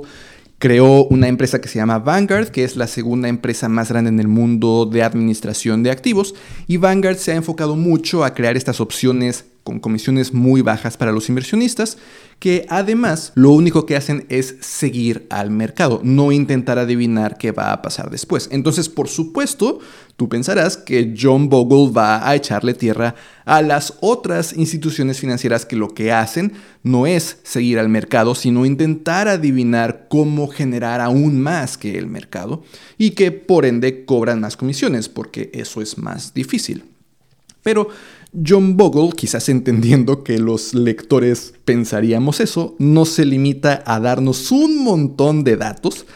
creó 0.62 1.06
una 1.06 1.26
empresa 1.26 1.60
que 1.60 1.66
se 1.66 1.80
llama 1.80 1.98
Vanguard, 1.98 2.50
que 2.50 2.62
es 2.62 2.76
la 2.76 2.86
segunda 2.86 3.28
empresa 3.28 3.68
más 3.68 3.88
grande 3.88 4.10
en 4.10 4.20
el 4.20 4.28
mundo 4.28 4.86
de 4.86 5.02
administración 5.02 5.82
de 5.82 5.90
activos, 5.90 6.36
y 6.68 6.76
Vanguard 6.76 7.16
se 7.16 7.32
ha 7.32 7.34
enfocado 7.34 7.74
mucho 7.74 8.24
a 8.24 8.32
crear 8.32 8.56
estas 8.56 8.80
opciones 8.80 9.44
con 9.62 9.78
comisiones 9.78 10.34
muy 10.34 10.60
bajas 10.60 10.96
para 10.96 11.12
los 11.12 11.28
inversionistas, 11.28 11.98
que 12.38 12.66
además 12.68 13.32
lo 13.36 13.50
único 13.50 13.86
que 13.86 13.94
hacen 13.94 14.26
es 14.28 14.56
seguir 14.60 15.26
al 15.30 15.50
mercado, 15.50 16.00
no 16.02 16.32
intentar 16.32 16.78
adivinar 16.78 17.38
qué 17.38 17.52
va 17.52 17.72
a 17.72 17.82
pasar 17.82 18.10
después. 18.10 18.48
Entonces, 18.50 18.88
por 18.88 19.08
supuesto, 19.08 19.78
tú 20.16 20.28
pensarás 20.28 20.76
que 20.76 21.14
John 21.16 21.48
Bogle 21.48 21.92
va 21.92 22.28
a 22.28 22.34
echarle 22.34 22.74
tierra 22.74 23.14
a 23.44 23.62
las 23.62 23.94
otras 24.00 24.52
instituciones 24.54 25.20
financieras 25.20 25.64
que 25.64 25.76
lo 25.76 25.94
que 25.94 26.10
hacen 26.10 26.54
no 26.82 27.06
es 27.06 27.38
seguir 27.44 27.78
al 27.78 27.88
mercado, 27.88 28.34
sino 28.34 28.66
intentar 28.66 29.28
adivinar 29.28 30.06
cómo 30.08 30.48
generar 30.48 31.00
aún 31.00 31.40
más 31.40 31.78
que 31.78 31.96
el 31.96 32.08
mercado 32.08 32.64
y 32.98 33.10
que 33.10 33.30
por 33.30 33.64
ende 33.66 34.04
cobran 34.04 34.40
más 34.40 34.56
comisiones, 34.56 35.08
porque 35.08 35.50
eso 35.54 35.80
es 35.80 35.98
más 35.98 36.34
difícil. 36.34 36.84
Pero 37.62 37.88
John 38.32 38.78
Bogle, 38.78 39.12
quizás 39.14 39.50
entendiendo 39.50 40.24
que 40.24 40.38
los 40.38 40.72
lectores 40.72 41.52
pensaríamos 41.66 42.40
eso, 42.40 42.74
no 42.78 43.04
se 43.04 43.26
limita 43.26 43.82
a 43.84 44.00
darnos 44.00 44.50
un 44.50 44.82
montón 44.82 45.44
de 45.44 45.56
datos 45.56 46.06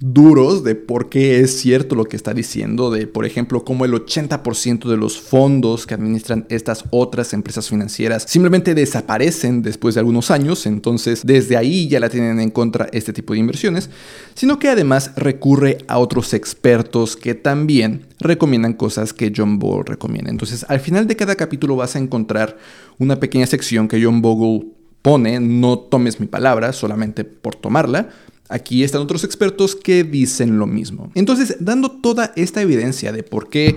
duros 0.00 0.62
de 0.62 0.76
por 0.76 1.08
qué 1.08 1.40
es 1.40 1.58
cierto 1.58 1.96
lo 1.96 2.04
que 2.04 2.14
está 2.14 2.32
diciendo, 2.32 2.92
de 2.92 3.08
por 3.08 3.24
ejemplo 3.24 3.64
cómo 3.64 3.84
el 3.84 3.92
80% 3.92 4.88
de 4.88 4.96
los 4.96 5.20
fondos 5.20 5.86
que 5.86 5.94
administran 5.94 6.46
estas 6.50 6.84
otras 6.90 7.32
empresas 7.32 7.68
financieras 7.68 8.24
simplemente 8.28 8.76
desaparecen 8.76 9.60
después 9.60 9.96
de 9.96 10.00
algunos 10.00 10.30
años, 10.30 10.66
entonces 10.66 11.22
desde 11.26 11.56
ahí 11.56 11.88
ya 11.88 11.98
la 11.98 12.10
tienen 12.10 12.38
en 12.38 12.50
contra 12.50 12.88
este 12.92 13.12
tipo 13.12 13.32
de 13.32 13.40
inversiones, 13.40 13.90
sino 14.34 14.60
que 14.60 14.68
además 14.68 15.10
recurre 15.16 15.78
a 15.88 15.98
otros 15.98 16.32
expertos 16.32 17.16
que 17.16 17.34
también 17.34 18.06
recomiendan 18.20 18.74
cosas 18.74 19.12
que 19.12 19.32
John 19.36 19.58
Bogle 19.58 19.82
recomienda. 19.84 20.30
Entonces 20.30 20.64
al 20.68 20.78
final 20.78 21.08
de 21.08 21.16
cada 21.16 21.34
capítulo 21.34 21.74
vas 21.74 21.96
a 21.96 21.98
encontrar 21.98 22.56
una 22.98 23.18
pequeña 23.18 23.48
sección 23.48 23.88
que 23.88 24.00
John 24.00 24.22
Bogle 24.22 24.68
pone, 25.02 25.40
no 25.40 25.76
tomes 25.76 26.20
mi 26.20 26.26
palabra 26.26 26.72
solamente 26.72 27.24
por 27.24 27.56
tomarla, 27.56 28.10
Aquí 28.48 28.82
están 28.82 29.02
otros 29.02 29.24
expertos 29.24 29.76
que 29.76 30.04
dicen 30.04 30.58
lo 30.58 30.66
mismo. 30.66 31.10
Entonces, 31.14 31.56
dando 31.60 31.90
toda 31.90 32.32
esta 32.36 32.62
evidencia 32.62 33.12
de 33.12 33.22
por 33.22 33.50
qué 33.50 33.76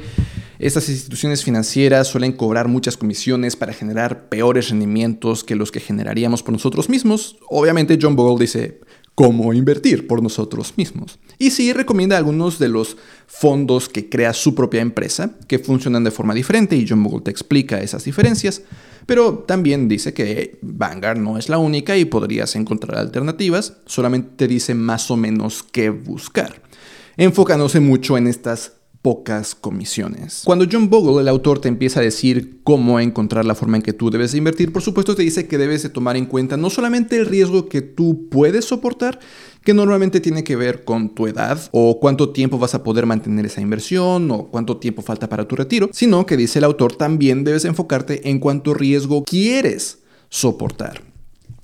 estas 0.60 0.88
instituciones 0.90 1.44
financieras 1.44 2.08
suelen 2.08 2.34
cobrar 2.34 2.68
muchas 2.68 2.96
comisiones 2.96 3.56
para 3.56 3.74
generar 3.74 4.30
peores 4.30 4.70
rendimientos 4.70 5.44
que 5.44 5.56
los 5.56 5.72
que 5.72 5.80
generaríamos 5.80 6.44
por 6.44 6.54
nosotros 6.54 6.88
mismos, 6.88 7.38
obviamente 7.50 7.98
John 8.00 8.16
Bogle 8.16 8.40
dice 8.40 8.80
cómo 9.16 9.54
invertir 9.54 10.08
por 10.08 10.24
nosotros 10.24 10.74
mismos. 10.78 11.20
Y 11.38 11.52
sí 11.52 11.74
recomienda 11.74 12.18
algunos 12.18 12.60
de 12.60 12.70
los 12.70 12.98
fondos 13.28 13.90
que 13.90 14.10
crea 14.10 14.34
su 14.34 14.56
propia 14.56 14.82
empresa, 14.82 15.36
que 15.48 15.60
funcionan 15.60 16.04
de 16.04 16.12
forma 16.12 16.34
diferente 16.34 16.76
y 16.76 16.88
John 16.88 17.04
Bogle 17.04 17.22
te 17.22 17.32
explica 17.32 17.82
esas 17.82 18.04
diferencias. 18.04 18.64
Pero 19.06 19.40
también 19.40 19.88
dice 19.88 20.14
que 20.14 20.60
Vanguard 20.62 21.20
no 21.20 21.38
es 21.38 21.50
la 21.50 21.58
única 21.58 21.98
y 21.98 22.06
podrías 22.06 22.56
encontrar 22.56 22.98
alternativas, 22.98 23.74
solamente 23.86 24.48
dice 24.48 24.76
más 24.76 25.10
o 25.10 25.18
menos 25.18 25.64
qué 25.64 25.90
buscar, 25.90 26.62
enfocándose 27.18 27.80
mucho 27.80 28.18
en 28.18 28.28
estas 28.28 28.74
pocas 29.02 29.56
comisiones. 29.56 30.44
Cuando 30.46 30.66
John 30.72 30.90
Bogle, 30.90 31.22
el 31.22 31.28
autor, 31.28 31.60
te 31.60 31.68
empieza 31.68 32.00
a 32.00 32.04
decir 32.04 32.60
cómo 32.64 33.00
encontrar 33.00 33.46
la 33.46 33.56
forma 33.56 33.78
en 33.78 33.84
que 33.84 33.94
tú 33.94 34.12
debes 34.12 34.36
invertir, 34.36 34.72
por 34.72 34.82
supuesto 34.82 35.16
te 35.16 35.24
dice 35.24 35.48
que 35.48 35.58
debes 35.58 35.84
de 35.84 35.90
tomar 35.90 36.18
en 36.18 36.26
cuenta 36.26 36.58
no 36.58 36.70
solamente 36.70 37.18
el 37.18 37.26
riesgo 37.26 37.68
que 37.68 37.82
tú 37.82 38.28
puedes 38.30 38.66
soportar, 38.66 39.20
que 39.64 39.74
normalmente 39.74 40.20
tiene 40.20 40.44
que 40.44 40.56
ver 40.56 40.84
con 40.84 41.16
tu 41.16 41.28
edad 41.28 41.60
o 41.72 42.00
cuánto 42.00 42.30
tiempo 42.30 42.60
vas 42.60 42.76
a 42.76 42.84
poder 42.84 43.06
mantener 43.06 43.46
esa 43.46 43.62
inversión 43.62 44.30
o 44.32 44.48
cuánto 44.48 44.78
tiempo 44.78 45.02
falta 45.02 45.30
para 45.30 45.48
tu 45.48 45.56
retiro, 45.56 45.90
sino 45.92 46.26
que 46.26 46.38
dice 46.38 46.60
el 46.60 46.66
autor 46.66 46.96
también 46.96 47.44
debes 47.44 47.66
enfocarte 47.66 48.30
en 48.30 48.40
cuánto 48.40 48.74
riesgo 48.74 49.24
quieres 49.24 50.00
soportar 50.30 51.11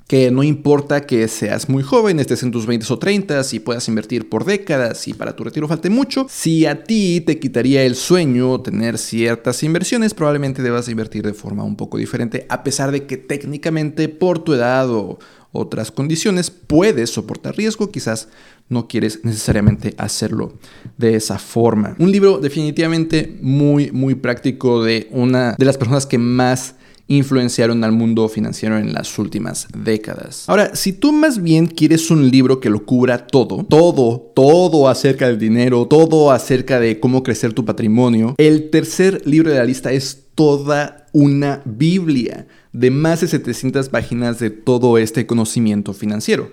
que 0.08 0.32
no 0.32 0.42
importa 0.42 1.02
que 1.02 1.28
seas 1.28 1.68
muy 1.68 1.84
joven, 1.84 2.20
estés 2.20 2.42
en 2.42 2.52
tus 2.52 2.66
20 2.66 2.86
o 2.92 2.98
30 2.98 3.42
y 3.52 3.60
puedas 3.60 3.88
invertir 3.90 4.30
por 4.30 4.46
décadas 4.46 5.06
y 5.08 5.14
para 5.14 5.36
tu 5.36 5.44
retiro 5.44 5.68
falte 5.68 5.90
mucho, 5.90 6.28
si 6.30 6.66
a 6.66 6.86
ti 6.86 7.22
te 7.26 7.40
quitaría 7.40 7.84
el 7.84 7.96
sueño 7.96 8.62
tener 8.62 8.98
ciertas 8.98 9.64
inversiones, 9.64 10.14
probablemente 10.14 10.64
debas 10.64 10.88
invertir 10.88 11.26
de 11.26 11.34
forma 11.34 11.66
un 11.66 11.76
poco 11.76 11.98
diferente, 11.98 12.46
a 12.48 12.64
pesar 12.64 12.92
de 12.92 13.06
que 13.06 13.18
técnicamente 13.18 14.08
por 14.08 14.40
tu 14.40 14.54
edad 14.54 14.90
o 14.90 15.20
otras 15.52 15.92
condiciones 15.92 16.52
puedes 16.52 17.10
soportar 17.10 17.58
riesgo, 17.58 17.92
quizás 17.92 18.30
no 18.70 18.88
quieres 18.88 19.22
necesariamente 19.24 19.94
hacerlo 19.98 20.54
de 20.98 21.16
esa 21.16 21.38
forma. 21.38 21.96
Un 22.00 22.12
libro 22.12 22.38
definitivamente 22.38 23.38
muy, 23.42 23.92
muy 23.92 24.16
práctico 24.16 24.84
de 24.84 25.08
una 25.12 25.54
de 25.58 25.66
las 25.66 25.78
personas 25.78 26.06
que 26.06 26.18
más 26.18 26.76
influenciaron 27.08 27.84
al 27.84 27.92
mundo 27.92 28.28
financiero 28.30 28.78
en 28.78 28.94
las 28.94 29.18
últimas 29.18 29.68
décadas. 29.76 30.44
Ahora, 30.48 30.76
si 30.76 30.94
tú 30.94 31.12
más 31.12 31.42
bien 31.42 31.68
quieres 31.68 32.12
un 32.12 32.30
libro 32.30 32.60
que 32.60 32.70
lo 32.70 32.86
cubra 32.86 33.28
todo, 33.28 33.66
todo, 33.66 34.32
todo 34.36 34.90
acerca 34.90 35.28
del 35.28 35.40
dinero, 35.40 35.88
todo 35.88 36.32
acerca 36.32 36.80
de 36.80 37.00
cómo 37.00 37.24
crecer 37.24 37.53
tu 37.53 37.66
patrimonio, 37.66 38.36
el 38.38 38.70
tercer 38.70 39.22
libro 39.25 39.51
de 39.51 39.58
la 39.58 39.66
lista 39.66 39.92
es 39.92 40.25
toda 40.36 41.08
una 41.14 41.62
Biblia 41.66 42.48
de 42.74 42.92
más 42.92 43.22
de 43.22 43.27
700 43.27 43.90
páginas 43.90 44.40
de 44.40 44.50
todo 44.50 44.98
este 44.98 45.25
conocimiento 45.25 45.94
financiero. 45.94 46.51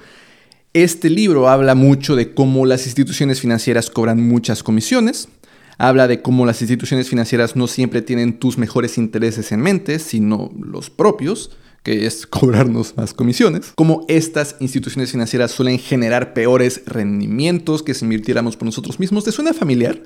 Este 0.72 1.10
libro 1.10 1.48
habla 1.48 1.74
mucho 1.74 2.16
de 2.16 2.34
cómo 2.34 2.66
las 2.66 2.86
instituciones 2.86 3.40
financieras 3.40 3.90
cobran 3.90 4.26
muchas 4.26 4.62
comisiones, 4.62 5.28
Habla 5.78 6.08
de 6.08 6.22
cómo 6.22 6.46
las 6.46 6.60
instituciones 6.60 7.08
financieras 7.08 7.56
no 7.56 7.66
siempre 7.66 8.02
tienen 8.02 8.38
tus 8.38 8.58
mejores 8.58 8.98
intereses 8.98 9.52
en 9.52 9.60
mente, 9.60 9.98
sino 9.98 10.50
los 10.58 10.90
propios, 10.90 11.50
que 11.82 12.06
es 12.06 12.26
cobrarnos 12.28 12.96
más 12.96 13.14
comisiones. 13.14 13.72
Cómo 13.74 14.04
estas 14.08 14.56
instituciones 14.60 15.10
financieras 15.10 15.50
suelen 15.50 15.78
generar 15.78 16.34
peores 16.34 16.82
rendimientos 16.86 17.82
que 17.82 17.94
si 17.94 18.04
invirtiéramos 18.04 18.56
por 18.56 18.66
nosotros 18.66 19.00
mismos. 19.00 19.24
¿Te 19.24 19.32
suena 19.32 19.52
familiar? 19.52 20.02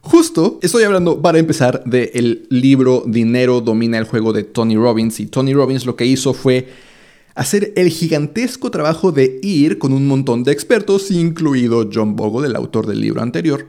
Justo 0.00 0.58
estoy 0.60 0.84
hablando 0.84 1.22
para 1.22 1.38
empezar 1.38 1.82
del 1.84 2.46
libro 2.50 3.04
Dinero 3.06 3.62
domina 3.62 3.96
el 3.96 4.04
juego 4.04 4.34
de 4.34 4.44
Tony 4.44 4.76
Robbins. 4.76 5.18
Y 5.18 5.26
Tony 5.26 5.54
Robbins 5.54 5.86
lo 5.86 5.96
que 5.96 6.04
hizo 6.04 6.34
fue 6.34 6.68
hacer 7.34 7.72
el 7.76 7.88
gigantesco 7.88 8.70
trabajo 8.70 9.12
de 9.12 9.40
ir 9.42 9.78
con 9.78 9.94
un 9.94 10.06
montón 10.06 10.44
de 10.44 10.52
expertos, 10.52 11.10
incluido 11.10 11.88
John 11.92 12.16
Bogle, 12.16 12.48
el 12.48 12.56
autor 12.56 12.86
del 12.86 13.00
libro 13.00 13.22
anterior, 13.22 13.66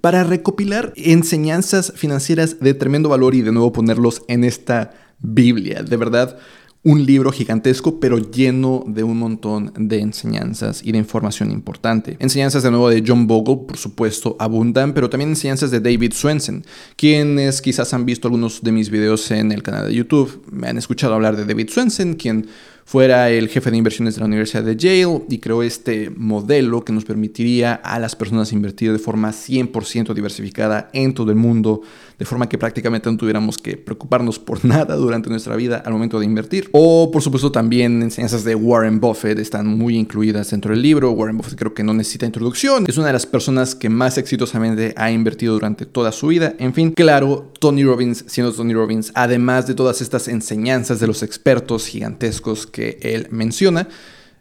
para 0.00 0.24
recopilar 0.24 0.92
enseñanzas 0.96 1.92
financieras 1.96 2.60
de 2.60 2.74
tremendo 2.74 3.08
valor 3.08 3.34
y 3.34 3.42
de 3.42 3.52
nuevo 3.52 3.72
ponerlos 3.72 4.22
en 4.28 4.44
esta 4.44 4.92
Biblia. 5.20 5.82
De 5.82 5.96
verdad, 5.96 6.38
un 6.84 7.04
libro 7.04 7.32
gigantesco, 7.32 7.98
pero 7.98 8.18
lleno 8.18 8.84
de 8.86 9.02
un 9.02 9.18
montón 9.18 9.72
de 9.76 10.00
enseñanzas 10.00 10.80
y 10.82 10.92
de 10.92 10.98
información 10.98 11.50
importante. 11.50 12.16
Enseñanzas 12.20 12.62
de 12.62 12.70
nuevo 12.70 12.88
de 12.88 13.02
John 13.06 13.26
Bogle, 13.26 13.66
por 13.66 13.76
supuesto, 13.76 14.36
abundan, 14.38 14.94
pero 14.94 15.10
también 15.10 15.30
enseñanzas 15.30 15.70
de 15.70 15.80
David 15.80 16.12
Swensen, 16.12 16.64
quienes 16.96 17.60
quizás 17.60 17.92
han 17.94 18.06
visto 18.06 18.28
algunos 18.28 18.62
de 18.62 18.72
mis 18.72 18.90
videos 18.90 19.30
en 19.32 19.50
el 19.50 19.62
canal 19.62 19.88
de 19.88 19.94
YouTube, 19.94 20.44
me 20.52 20.68
han 20.68 20.78
escuchado 20.78 21.14
hablar 21.14 21.36
de 21.36 21.44
David 21.44 21.68
Swensen, 21.68 22.14
quien 22.14 22.46
fuera 22.88 23.28
el 23.28 23.50
jefe 23.50 23.70
de 23.70 23.76
inversiones 23.76 24.14
de 24.14 24.20
la 24.20 24.26
Universidad 24.26 24.62
de 24.62 24.74
Yale 24.74 25.20
y 25.28 25.38
creó 25.40 25.62
este 25.62 26.08
modelo 26.16 26.86
que 26.86 26.92
nos 26.94 27.04
permitiría 27.04 27.74
a 27.74 27.98
las 27.98 28.16
personas 28.16 28.50
invertir 28.54 28.92
de 28.92 28.98
forma 28.98 29.30
100% 29.30 30.14
diversificada 30.14 30.88
en 30.94 31.12
todo 31.12 31.30
el 31.30 31.36
mundo, 31.36 31.82
de 32.18 32.24
forma 32.24 32.48
que 32.48 32.56
prácticamente 32.56 33.10
no 33.10 33.18
tuviéramos 33.18 33.58
que 33.58 33.76
preocuparnos 33.76 34.38
por 34.38 34.64
nada 34.64 34.96
durante 34.96 35.28
nuestra 35.28 35.54
vida 35.54 35.82
al 35.84 35.92
momento 35.92 36.18
de 36.18 36.24
invertir. 36.24 36.70
O 36.72 37.10
por 37.12 37.20
supuesto 37.20 37.52
también 37.52 38.02
enseñanzas 38.02 38.42
de 38.44 38.54
Warren 38.54 39.00
Buffett 39.00 39.38
están 39.38 39.66
muy 39.66 39.94
incluidas 39.94 40.50
dentro 40.50 40.70
del 40.70 40.80
libro. 40.80 41.10
Warren 41.10 41.36
Buffett 41.36 41.58
creo 41.58 41.74
que 41.74 41.84
no 41.84 41.92
necesita 41.92 42.24
introducción. 42.24 42.86
Es 42.88 42.96
una 42.96 43.08
de 43.08 43.12
las 43.12 43.26
personas 43.26 43.74
que 43.74 43.90
más 43.90 44.16
exitosamente 44.16 44.94
ha 44.96 45.10
invertido 45.10 45.52
durante 45.52 45.84
toda 45.84 46.10
su 46.10 46.28
vida. 46.28 46.54
En 46.58 46.72
fin, 46.72 46.92
claro, 46.92 47.52
Tony 47.60 47.84
Robbins, 47.84 48.24
siendo 48.28 48.50
Tony 48.54 48.72
Robbins, 48.72 49.12
además 49.14 49.66
de 49.66 49.74
todas 49.74 50.00
estas 50.00 50.26
enseñanzas 50.26 51.00
de 51.00 51.06
los 51.06 51.22
expertos 51.22 51.86
gigantescos 51.86 52.66
él 53.02 53.28
menciona, 53.30 53.88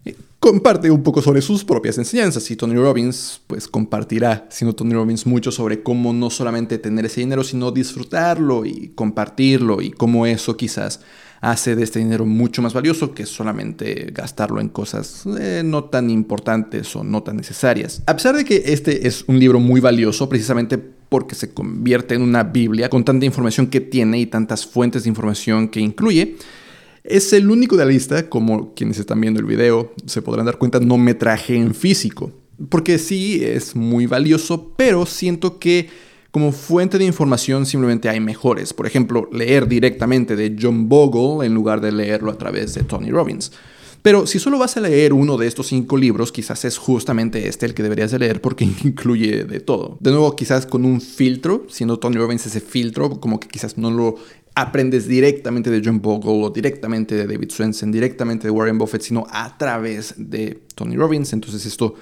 eh, 0.06 0.16
comparte 0.40 0.92
un 0.92 1.04
poco 1.04 1.22
sobre 1.22 1.42
sus 1.42 1.64
propias 1.64 1.98
enseñanzas 1.98 2.50
y 2.52 2.56
Tony 2.56 2.76
Robbins 2.76 3.42
pues 3.48 3.68
compartirá, 3.68 4.48
siendo 4.50 4.76
Tony 4.76 4.94
Robbins, 4.94 5.26
mucho 5.26 5.52
sobre 5.52 5.82
cómo 5.84 6.14
no 6.14 6.30
solamente 6.30 6.78
tener 6.78 7.06
ese 7.06 7.22
dinero, 7.22 7.44
sino 7.44 7.72
disfrutarlo 7.72 8.66
y 8.66 8.92
compartirlo 8.96 9.82
y 9.82 9.92
cómo 9.92 10.26
eso 10.26 10.56
quizás 10.56 11.02
hace 11.42 11.76
de 11.76 11.84
este 11.84 12.00
dinero 12.00 12.26
mucho 12.26 12.62
más 12.62 12.74
valioso 12.74 13.14
que 13.14 13.26
solamente 13.26 14.12
gastarlo 14.12 14.60
en 14.60 14.70
cosas 14.70 15.24
eh, 15.40 15.62
no 15.64 15.86
tan 15.86 16.10
importantes 16.10 16.96
o 16.96 17.04
no 17.04 17.24
tan 17.24 17.38
necesarias. 17.38 18.02
A 18.06 18.16
pesar 18.16 18.36
de 18.36 18.46
que 18.46 18.64
este 18.66 19.08
es 19.08 19.24
un 19.28 19.40
libro 19.40 19.60
muy 19.60 19.82
valioso, 19.82 20.28
precisamente 20.30 20.78
porque 20.78 21.36
se 21.36 21.54
convierte 21.54 22.16
en 22.16 22.22
una 22.22 22.44
Biblia 22.44 22.90
con 22.90 23.04
tanta 23.04 23.26
información 23.26 23.68
que 23.68 23.82
tiene 23.82 24.20
y 24.20 24.26
tantas 24.26 24.66
fuentes 24.66 25.04
de 25.04 25.10
información 25.10 25.70
que 25.70 25.80
incluye, 25.80 26.38
es 27.08 27.34
el 27.34 27.50
único 27.50 27.78
de 27.78 27.86
la 27.86 27.92
lista, 27.92 28.30
como 28.30 28.74
quienes 28.74 29.00
están 29.00 29.22
viendo 29.22 29.40
el 29.40 29.46
video 29.46 29.94
se 30.06 30.22
podrán 30.22 30.46
dar 30.46 30.58
cuenta, 30.58 30.80
no 30.80 30.98
me 30.98 31.14
traje 31.14 31.56
en 31.56 31.74
físico. 31.74 32.32
Porque 32.70 32.98
sí, 32.98 33.44
es 33.44 33.76
muy 33.76 34.08
valioso, 34.08 34.74
pero 34.76 35.06
siento 35.06 35.60
que 35.60 35.90
como 36.32 36.52
fuente 36.52 36.98
de 36.98 37.06
información 37.06 37.66
simplemente 37.66 38.10
hay 38.10 38.20
mejores. 38.20 38.74
Por 38.74 38.88
ejemplo, 38.88 39.30
leer 39.32 39.68
directamente 39.68 40.36
de 40.36 40.56
John 40.60 40.90
Bogle 40.90 41.46
en 41.46 41.54
lugar 41.54 41.82
de 41.82 41.92
leerlo 41.92 42.32
a 42.32 42.38
través 42.38 42.74
de 42.74 42.84
Tony 42.84 43.10
Robbins. 43.10 43.52
Pero 44.02 44.28
si 44.28 44.40
solo 44.40 44.58
vas 44.58 44.78
a 44.78 44.82
leer 44.82 45.14
uno 45.14 45.38
de 45.38 45.48
estos 45.48 45.68
cinco 45.68 45.98
libros, 45.98 46.32
quizás 46.32 46.64
es 46.66 46.78
justamente 46.78 47.48
este 47.48 47.66
el 47.66 47.74
que 47.74 47.84
deberías 47.84 48.12
de 48.12 48.20
leer 48.20 48.42
porque 48.42 48.66
incluye 48.84 49.44
de 49.46 49.60
todo. 49.60 49.98
De 50.00 50.12
nuevo, 50.12 50.36
quizás 50.36 50.66
con 50.66 50.86
un 50.86 51.02
filtro, 51.02 51.66
siendo 51.70 52.00
Tony 52.00 52.18
Robbins 52.18 52.46
ese 52.46 52.62
filtro, 52.62 53.20
como 53.20 53.40
que 53.40 53.48
quizás 53.48 53.78
no 53.78 53.92
lo 53.92 54.16
aprendes 54.58 55.08
directamente 55.08 55.70
de 55.70 55.84
John 55.86 56.02
Bogle 56.02 56.46
o 56.46 56.50
directamente 56.50 57.14
de 57.14 57.28
David 57.28 57.52
Swensen, 57.52 57.92
directamente 57.92 58.48
de 58.48 58.52
Warren 58.52 58.80
Buffett, 58.80 59.04
sino 59.04 59.28
a 59.30 59.56
través 59.56 60.16
de 60.18 60.60
Tony 60.74 60.96
Robbins. 60.96 61.32
Entonces 61.32 61.64
esto 61.68 61.94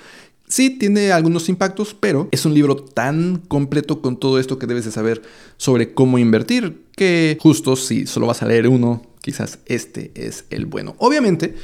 sí 0.48 0.70
tiene 0.70 1.12
algunos 1.12 1.50
impactos, 1.50 1.94
pero 1.94 2.30
es 2.32 2.46
un 2.46 2.54
libro 2.54 2.78
tan 2.78 3.42
completo 3.50 4.02
con 4.02 4.18
todo 4.18 4.40
esto 4.40 4.58
que 4.58 4.68
debes 4.68 4.86
de 4.86 4.92
saber 4.92 5.22
sobre 5.58 5.94
cómo 5.94 6.18
invertir 6.18 6.86
que 6.96 7.38
justo 7.42 7.76
si 7.76 8.08
solo 8.08 8.28
vas 8.28 8.42
a 8.42 8.48
leer 8.48 8.70
uno, 8.70 9.02
quizás 9.22 9.60
este 9.66 10.12
es 10.16 10.46
el 10.50 10.66
bueno. 10.66 10.96
Obviamente, 11.00 11.56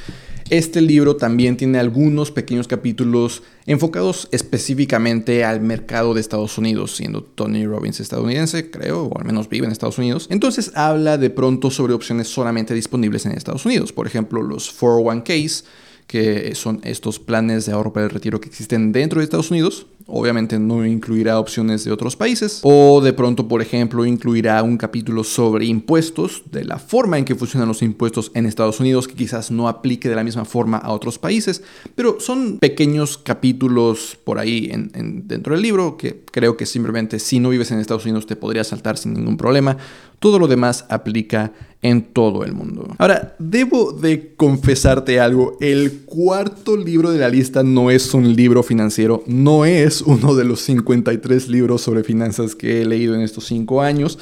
este 0.52 0.82
libro 0.82 1.16
también 1.16 1.56
tiene 1.56 1.78
algunos 1.78 2.30
pequeños 2.30 2.68
capítulos 2.68 3.42
enfocados 3.64 4.28
específicamente 4.32 5.46
al 5.46 5.62
mercado 5.62 6.12
de 6.12 6.20
Estados 6.20 6.58
Unidos, 6.58 6.94
siendo 6.94 7.22
Tony 7.22 7.64
Robbins 7.64 8.00
estadounidense, 8.00 8.70
creo, 8.70 9.04
o 9.04 9.18
al 9.18 9.24
menos 9.24 9.48
vive 9.48 9.64
en 9.64 9.72
Estados 9.72 9.96
Unidos. 9.96 10.26
Entonces 10.28 10.70
habla 10.74 11.16
de 11.16 11.30
pronto 11.30 11.70
sobre 11.70 11.94
opciones 11.94 12.28
solamente 12.28 12.74
disponibles 12.74 13.24
en 13.24 13.32
Estados 13.32 13.64
Unidos, 13.64 13.94
por 13.94 14.06
ejemplo 14.06 14.42
los 14.42 14.78
401ks, 14.78 15.64
que 16.06 16.54
son 16.54 16.82
estos 16.84 17.18
planes 17.18 17.64
de 17.64 17.72
ahorro 17.72 17.94
para 17.94 18.04
el 18.04 18.10
retiro 18.10 18.38
que 18.38 18.50
existen 18.50 18.92
dentro 18.92 19.20
de 19.20 19.24
Estados 19.24 19.50
Unidos, 19.50 19.86
Obviamente 20.06 20.58
no 20.58 20.84
incluirá 20.86 21.38
opciones 21.38 21.84
de 21.84 21.92
otros 21.92 22.16
países. 22.16 22.60
O 22.62 23.00
de 23.00 23.12
pronto, 23.12 23.48
por 23.48 23.62
ejemplo, 23.62 24.04
incluirá 24.04 24.62
un 24.62 24.76
capítulo 24.76 25.24
sobre 25.24 25.66
impuestos, 25.66 26.42
de 26.50 26.64
la 26.64 26.78
forma 26.78 27.18
en 27.18 27.24
que 27.24 27.34
funcionan 27.34 27.68
los 27.68 27.82
impuestos 27.82 28.30
en 28.34 28.46
Estados 28.46 28.80
Unidos, 28.80 29.08
que 29.08 29.14
quizás 29.14 29.50
no 29.50 29.68
aplique 29.68 30.08
de 30.08 30.16
la 30.16 30.24
misma 30.24 30.44
forma 30.44 30.78
a 30.78 30.92
otros 30.92 31.18
países. 31.18 31.62
Pero 31.94 32.18
son 32.20 32.58
pequeños 32.58 33.18
capítulos 33.18 34.18
por 34.24 34.38
ahí 34.38 34.70
en, 34.72 35.26
dentro 35.26 35.54
del 35.54 35.62
libro 35.62 35.96
que 35.96 36.22
creo 36.30 36.56
que 36.56 36.66
simplemente 36.66 37.18
si 37.18 37.40
no 37.40 37.50
vives 37.50 37.70
en 37.70 37.78
Estados 37.78 38.04
Unidos 38.04 38.26
te 38.26 38.36
podría 38.36 38.64
saltar 38.64 38.98
sin 38.98 39.14
ningún 39.14 39.36
problema. 39.36 39.76
Todo 40.18 40.38
lo 40.38 40.46
demás 40.46 40.84
aplica 40.88 41.52
en 41.82 42.02
todo 42.02 42.44
el 42.44 42.52
mundo. 42.52 42.86
Ahora, 42.98 43.34
debo 43.40 43.92
de 43.92 44.34
confesarte 44.36 45.18
algo. 45.18 45.56
El 45.60 46.02
cuarto 46.04 46.76
libro 46.76 47.10
de 47.10 47.18
la 47.18 47.28
lista 47.28 47.64
no 47.64 47.90
es 47.90 48.14
un 48.14 48.34
libro 48.36 48.62
financiero, 48.62 49.24
no 49.26 49.64
es 49.64 49.91
uno 50.00 50.34
de 50.34 50.44
los 50.44 50.60
53 50.62 51.48
libros 51.48 51.82
sobre 51.82 52.04
finanzas 52.04 52.54
que 52.54 52.80
he 52.80 52.86
leído 52.86 53.14
en 53.14 53.20
estos 53.20 53.44
5 53.46 53.82
años. 53.82 54.18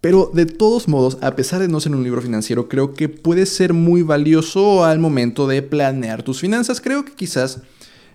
Pero 0.00 0.30
de 0.32 0.46
todos 0.46 0.88
modos, 0.88 1.18
a 1.20 1.34
pesar 1.34 1.60
de 1.60 1.68
no 1.68 1.80
ser 1.80 1.92
un 1.92 2.04
libro 2.04 2.22
financiero, 2.22 2.68
creo 2.68 2.94
que 2.94 3.08
puede 3.08 3.46
ser 3.46 3.74
muy 3.74 4.02
valioso 4.02 4.84
al 4.84 5.00
momento 5.00 5.48
de 5.48 5.60
planear 5.60 6.22
tus 6.22 6.40
finanzas. 6.40 6.80
Creo 6.80 7.04
que 7.04 7.12
quizás 7.12 7.60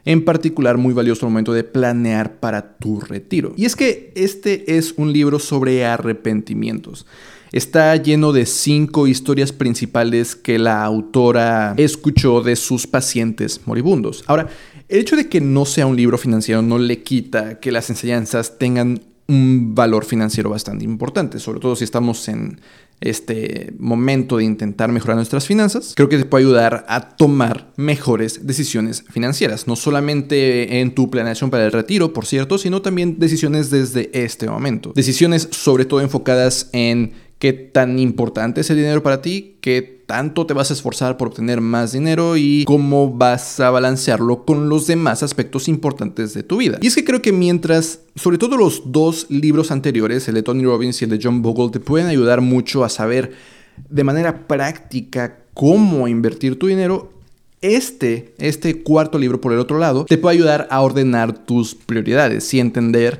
en 0.05 0.23
particular 0.25 0.77
muy 0.77 0.93
valioso 0.93 1.25
al 1.25 1.31
momento 1.31 1.53
de 1.53 1.63
planear 1.63 2.39
para 2.39 2.77
tu 2.77 2.99
retiro. 2.99 3.53
Y 3.57 3.65
es 3.65 3.75
que 3.75 4.11
este 4.15 4.77
es 4.77 4.93
un 4.97 5.11
libro 5.11 5.39
sobre 5.39 5.85
arrepentimientos. 5.85 7.05
Está 7.51 7.95
lleno 7.97 8.31
de 8.33 8.45
cinco 8.47 9.05
historias 9.05 9.51
principales 9.51 10.35
que 10.35 10.57
la 10.57 10.83
autora 10.83 11.75
escuchó 11.77 12.41
de 12.41 12.55
sus 12.55 12.87
pacientes 12.87 13.61
moribundos. 13.65 14.23
Ahora, 14.25 14.49
el 14.93 14.99
hecho 14.99 15.15
de 15.15 15.27
que 15.27 15.41
no 15.41 15.65
sea 15.65 15.87
un 15.87 15.95
libro 15.95 16.19
financiero 16.19 16.61
no 16.61 16.77
le 16.77 17.01
quita 17.01 17.59
que 17.59 17.71
las 17.71 17.89
enseñanzas 17.89 18.59
tengan 18.59 19.01
un 19.27 19.73
valor 19.73 20.05
financiero 20.05 20.51
bastante 20.51 20.85
importante, 20.85 21.39
sobre 21.39 21.59
todo 21.59 21.75
si 21.75 21.83
estamos 21.83 22.27
en 22.27 22.61
este 23.01 23.73
momento 23.79 24.37
de 24.37 24.43
intentar 24.43 24.91
mejorar 24.91 25.15
nuestras 25.15 25.47
finanzas, 25.47 25.93
creo 25.95 26.09
que 26.09 26.19
te 26.19 26.25
puede 26.25 26.45
ayudar 26.45 26.85
a 26.87 27.15
tomar 27.15 27.71
mejores 27.75 28.45
decisiones 28.45 29.03
financieras, 29.09 29.67
no 29.67 29.75
solamente 29.75 30.79
en 30.79 30.93
tu 30.93 31.09
planeación 31.09 31.49
para 31.49 31.65
el 31.65 31.71
retiro, 31.71 32.13
por 32.13 32.27
cierto, 32.27 32.59
sino 32.59 32.83
también 32.83 33.17
decisiones 33.17 33.71
desde 33.71 34.11
este 34.13 34.47
momento. 34.47 34.93
Decisiones 34.95 35.47
sobre 35.51 35.85
todo 35.85 36.01
enfocadas 36.01 36.69
en 36.71 37.13
qué 37.43 37.51
tan 37.51 37.99
importante 37.99 38.61
es 38.61 38.69
el 38.69 38.77
dinero 38.77 39.03
para 39.03 39.21
ti, 39.21 39.57
qué 39.59 39.81
tanto 40.05 40.45
te 40.45 40.53
vas 40.53 40.69
a 40.69 40.75
esforzar 40.75 41.17
por 41.17 41.27
obtener 41.27 41.59
más 41.59 41.91
dinero 41.91 42.37
y 42.37 42.63
cómo 42.63 43.13
vas 43.13 43.59
a 43.59 43.69
balancearlo 43.69 44.45
con 44.45 44.69
los 44.69 44.87
demás 44.87 45.23
aspectos 45.23 45.67
importantes 45.67 46.33
de 46.33 46.43
tu 46.43 46.55
vida. 46.55 46.77
Y 46.81 46.87
es 46.87 46.95
que 46.95 47.03
creo 47.03 47.21
que 47.21 47.33
mientras, 47.33 47.99
sobre 48.15 48.37
todo 48.37 48.55
los 48.55 48.83
dos 48.93 49.25
libros 49.29 49.71
anteriores, 49.71 50.25
el 50.29 50.35
de 50.35 50.43
Tony 50.43 50.63
Robbins 50.63 51.01
y 51.01 51.03
el 51.03 51.11
de 51.11 51.19
John 51.21 51.41
Bogle, 51.41 51.69
te 51.69 51.81
pueden 51.81 52.07
ayudar 52.07 52.39
mucho 52.39 52.85
a 52.85 52.87
saber 52.87 53.33
de 53.89 54.05
manera 54.05 54.47
práctica 54.47 55.39
cómo 55.53 56.07
invertir 56.07 56.57
tu 56.57 56.67
dinero, 56.67 57.11
este, 57.59 58.35
este 58.37 58.83
cuarto 58.83 59.19
libro 59.19 59.41
por 59.41 59.51
el 59.51 59.59
otro 59.59 59.79
lado, 59.79 60.05
te 60.05 60.17
puede 60.17 60.37
ayudar 60.37 60.69
a 60.71 60.79
ordenar 60.79 61.45
tus 61.45 61.75
prioridades 61.75 62.53
y 62.53 62.61
entender 62.61 63.19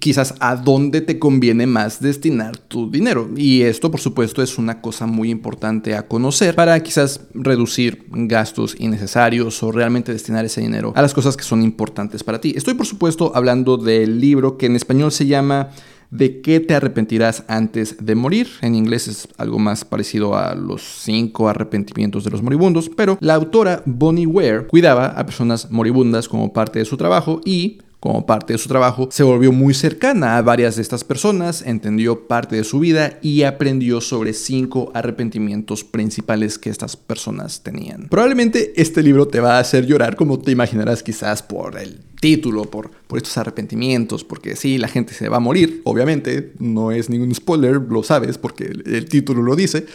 quizás 0.00 0.34
a 0.40 0.56
dónde 0.56 1.00
te 1.00 1.18
conviene 1.18 1.66
más 1.66 2.00
destinar 2.00 2.56
tu 2.56 2.90
dinero. 2.90 3.28
Y 3.36 3.62
esto, 3.62 3.90
por 3.90 4.00
supuesto, 4.00 4.42
es 4.42 4.58
una 4.58 4.80
cosa 4.80 5.06
muy 5.06 5.30
importante 5.30 5.94
a 5.94 6.06
conocer 6.08 6.54
para 6.54 6.80
quizás 6.82 7.20
reducir 7.34 8.06
gastos 8.10 8.74
innecesarios 8.78 9.62
o 9.62 9.72
realmente 9.72 10.12
destinar 10.12 10.44
ese 10.44 10.60
dinero 10.60 10.92
a 10.96 11.02
las 11.02 11.14
cosas 11.14 11.36
que 11.36 11.44
son 11.44 11.62
importantes 11.62 12.24
para 12.24 12.40
ti. 12.40 12.54
Estoy, 12.56 12.74
por 12.74 12.86
supuesto, 12.86 13.32
hablando 13.34 13.76
del 13.76 14.20
libro 14.20 14.56
que 14.56 14.66
en 14.66 14.76
español 14.76 15.12
se 15.12 15.26
llama 15.26 15.70
¿De 16.10 16.42
qué 16.42 16.60
te 16.60 16.74
arrepentirás 16.74 17.44
antes 17.48 17.96
de 18.04 18.14
morir? 18.14 18.46
En 18.60 18.74
inglés 18.74 19.08
es 19.08 19.28
algo 19.38 19.58
más 19.58 19.86
parecido 19.86 20.36
a 20.36 20.54
los 20.54 20.82
cinco 20.82 21.48
arrepentimientos 21.48 22.22
de 22.22 22.30
los 22.30 22.42
moribundos, 22.42 22.90
pero 22.94 23.16
la 23.22 23.34
autora 23.34 23.82
Bonnie 23.86 24.26
Ware 24.26 24.66
cuidaba 24.66 25.06
a 25.06 25.24
personas 25.24 25.70
moribundas 25.70 26.28
como 26.28 26.52
parte 26.52 26.80
de 26.80 26.84
su 26.84 26.98
trabajo 26.98 27.40
y 27.46 27.78
como 28.02 28.26
parte 28.26 28.52
de 28.52 28.58
su 28.58 28.68
trabajo, 28.68 29.08
se 29.12 29.22
volvió 29.22 29.52
muy 29.52 29.74
cercana 29.74 30.36
a 30.36 30.42
varias 30.42 30.74
de 30.74 30.82
estas 30.82 31.04
personas, 31.04 31.62
entendió 31.64 32.26
parte 32.26 32.56
de 32.56 32.64
su 32.64 32.80
vida 32.80 33.20
y 33.22 33.44
aprendió 33.44 34.00
sobre 34.00 34.32
cinco 34.32 34.90
arrepentimientos 34.92 35.84
principales 35.84 36.58
que 36.58 36.68
estas 36.68 36.96
personas 36.96 37.62
tenían. 37.62 38.08
Probablemente 38.08 38.72
este 38.74 39.04
libro 39.04 39.28
te 39.28 39.38
va 39.38 39.56
a 39.56 39.60
hacer 39.60 39.86
llorar 39.86 40.16
como 40.16 40.40
te 40.40 40.50
imaginarás 40.50 41.04
quizás 41.04 41.44
por 41.44 41.78
el 41.78 42.00
título, 42.20 42.64
por, 42.64 42.90
por 43.06 43.18
estos 43.18 43.38
arrepentimientos, 43.38 44.24
porque 44.24 44.56
sí, 44.56 44.78
la 44.78 44.88
gente 44.88 45.14
se 45.14 45.28
va 45.28 45.36
a 45.36 45.40
morir, 45.40 45.80
obviamente, 45.84 46.54
no 46.58 46.90
es 46.90 47.08
ningún 47.08 47.32
spoiler, 47.32 47.80
lo 47.88 48.02
sabes 48.02 48.36
porque 48.36 48.64
el 48.64 49.08
título 49.08 49.42
lo 49.42 49.54
dice. 49.54 49.86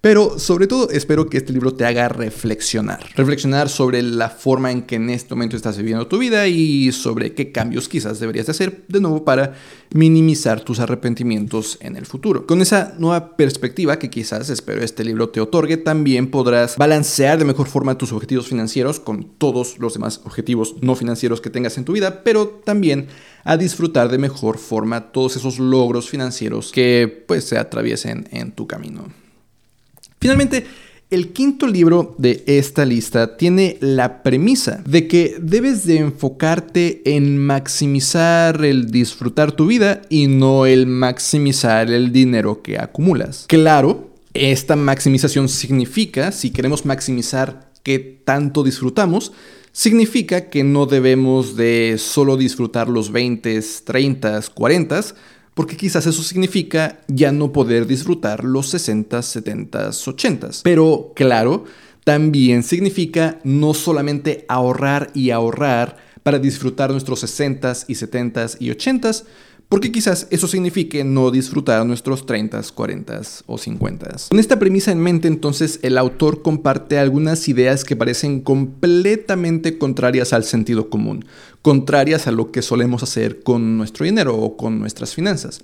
Pero 0.00 0.38
sobre 0.38 0.66
todo 0.66 0.90
espero 0.90 1.28
que 1.28 1.38
este 1.38 1.52
libro 1.52 1.74
te 1.74 1.84
haga 1.84 2.08
reflexionar. 2.08 3.04
Reflexionar 3.16 3.68
sobre 3.68 4.02
la 4.02 4.30
forma 4.30 4.70
en 4.70 4.82
que 4.82 4.96
en 4.96 5.10
este 5.10 5.34
momento 5.34 5.56
estás 5.56 5.76
viviendo 5.76 6.06
tu 6.06 6.18
vida 6.18 6.46
y 6.46 6.92
sobre 6.92 7.34
qué 7.34 7.52
cambios 7.52 7.88
quizás 7.88 8.20
deberías 8.20 8.48
hacer 8.48 8.84
de 8.88 9.00
nuevo 9.00 9.24
para 9.24 9.54
minimizar 9.92 10.60
tus 10.60 10.80
arrepentimientos 10.80 11.78
en 11.80 11.96
el 11.96 12.06
futuro. 12.06 12.46
Con 12.46 12.60
esa 12.60 12.94
nueva 12.98 13.36
perspectiva 13.36 13.98
que 13.98 14.10
quizás 14.10 14.50
espero 14.50 14.82
este 14.82 15.04
libro 15.04 15.28
te 15.30 15.40
otorgue, 15.40 15.76
también 15.76 16.30
podrás 16.30 16.76
balancear 16.76 17.38
de 17.38 17.44
mejor 17.44 17.66
forma 17.66 17.98
tus 17.98 18.12
objetivos 18.12 18.48
financieros 18.48 19.00
con 19.00 19.24
todos 19.38 19.78
los 19.78 19.94
demás 19.94 20.20
objetivos 20.24 20.76
no 20.80 20.94
financieros 20.94 21.40
que 21.40 21.50
tengas 21.50 21.78
en 21.78 21.84
tu 21.84 21.92
vida, 21.92 22.22
pero 22.22 22.48
también 22.48 23.08
a 23.44 23.56
disfrutar 23.56 24.08
de 24.10 24.18
mejor 24.18 24.58
forma 24.58 25.12
todos 25.12 25.36
esos 25.36 25.58
logros 25.58 26.08
financieros 26.08 26.72
que 26.72 27.24
pues 27.26 27.44
se 27.44 27.58
atraviesen 27.58 28.28
en 28.30 28.52
tu 28.52 28.66
camino. 28.66 29.25
Finalmente, 30.26 30.66
el 31.08 31.28
quinto 31.28 31.68
libro 31.68 32.16
de 32.18 32.42
esta 32.48 32.84
lista 32.84 33.36
tiene 33.36 33.76
la 33.80 34.24
premisa 34.24 34.82
de 34.84 35.06
que 35.06 35.36
debes 35.40 35.86
de 35.86 35.98
enfocarte 35.98 37.02
en 37.04 37.38
maximizar 37.38 38.64
el 38.64 38.90
disfrutar 38.90 39.52
tu 39.52 39.68
vida 39.68 40.02
y 40.08 40.26
no 40.26 40.66
el 40.66 40.88
maximizar 40.88 41.92
el 41.92 42.10
dinero 42.10 42.60
que 42.60 42.76
acumulas. 42.76 43.44
Claro, 43.46 44.10
esta 44.34 44.74
maximización 44.74 45.48
significa, 45.48 46.32
si 46.32 46.50
queremos 46.50 46.84
maximizar 46.84 47.70
qué 47.84 48.00
tanto 48.24 48.64
disfrutamos, 48.64 49.30
significa 49.70 50.50
que 50.50 50.64
no 50.64 50.86
debemos 50.86 51.54
de 51.54 51.98
solo 51.98 52.36
disfrutar 52.36 52.88
los 52.88 53.12
20, 53.12 53.62
30, 53.84 54.40
40, 54.52 55.04
porque 55.56 55.78
quizás 55.78 56.06
eso 56.06 56.22
significa 56.22 57.00
ya 57.08 57.32
no 57.32 57.50
poder 57.50 57.86
disfrutar 57.86 58.44
los 58.44 58.68
60, 58.68 59.22
70, 59.22 59.88
80. 59.88 60.50
Pero 60.62 61.12
claro, 61.16 61.64
también 62.04 62.62
significa 62.62 63.40
no 63.42 63.72
solamente 63.72 64.44
ahorrar 64.48 65.10
y 65.14 65.30
ahorrar 65.30 65.96
para 66.22 66.38
disfrutar 66.38 66.90
nuestros 66.90 67.20
60 67.20 67.72
y 67.88 67.94
70 67.94 68.46
y 68.60 68.70
80, 68.70 69.10
porque 69.68 69.90
quizás 69.90 70.28
eso 70.30 70.46
signifique 70.46 71.02
no 71.02 71.30
disfrutar 71.30 71.84
nuestros 71.84 72.24
30, 72.24 72.62
40 72.74 73.20
o 73.46 73.58
50. 73.58 74.16
Con 74.28 74.38
esta 74.38 74.58
premisa 74.58 74.92
en 74.92 75.00
mente, 75.00 75.26
entonces, 75.26 75.80
el 75.82 75.98
autor 75.98 76.42
comparte 76.42 76.98
algunas 76.98 77.48
ideas 77.48 77.84
que 77.84 77.96
parecen 77.96 78.40
completamente 78.40 79.76
contrarias 79.76 80.32
al 80.32 80.44
sentido 80.44 80.88
común, 80.88 81.24
contrarias 81.62 82.28
a 82.28 82.32
lo 82.32 82.52
que 82.52 82.62
solemos 82.62 83.02
hacer 83.02 83.42
con 83.42 83.76
nuestro 83.76 84.04
dinero 84.04 84.36
o 84.36 84.56
con 84.56 84.78
nuestras 84.78 85.14
finanzas. 85.14 85.62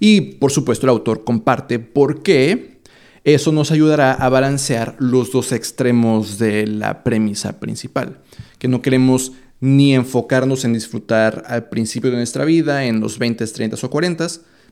Y, 0.00 0.20
por 0.20 0.50
supuesto, 0.50 0.86
el 0.86 0.90
autor 0.90 1.22
comparte 1.22 1.78
por 1.78 2.22
qué 2.22 2.80
eso 3.22 3.52
nos 3.52 3.70
ayudará 3.70 4.12
a 4.12 4.28
balancear 4.28 4.96
los 4.98 5.32
dos 5.32 5.52
extremos 5.52 6.38
de 6.38 6.66
la 6.66 7.04
premisa 7.04 7.58
principal, 7.60 8.18
que 8.58 8.68
no 8.68 8.82
queremos 8.82 9.32
ni 9.64 9.94
enfocarnos 9.94 10.66
en 10.66 10.74
disfrutar 10.74 11.42
al 11.46 11.70
principio 11.70 12.10
de 12.10 12.18
nuestra 12.18 12.44
vida, 12.44 12.84
en 12.84 13.00
los 13.00 13.18
20, 13.18 13.46
30 13.46 13.78
o 13.82 13.88
40, 13.88 14.26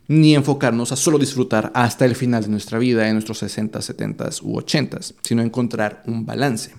ni 0.07 0.35
enfocarnos 0.35 0.91
a 0.91 0.95
solo 0.95 1.17
disfrutar 1.17 1.71
hasta 1.73 2.05
el 2.05 2.13
final 2.13 2.43
de 2.43 2.49
nuestra 2.49 2.77
vida, 2.77 3.07
en 3.07 3.15
nuestros 3.15 3.39
60, 3.39 3.81
70 3.81 4.29
u 4.43 4.55
80, 4.57 4.99
sino 5.23 5.41
encontrar 5.41 6.03
un 6.05 6.27
balance. 6.27 6.75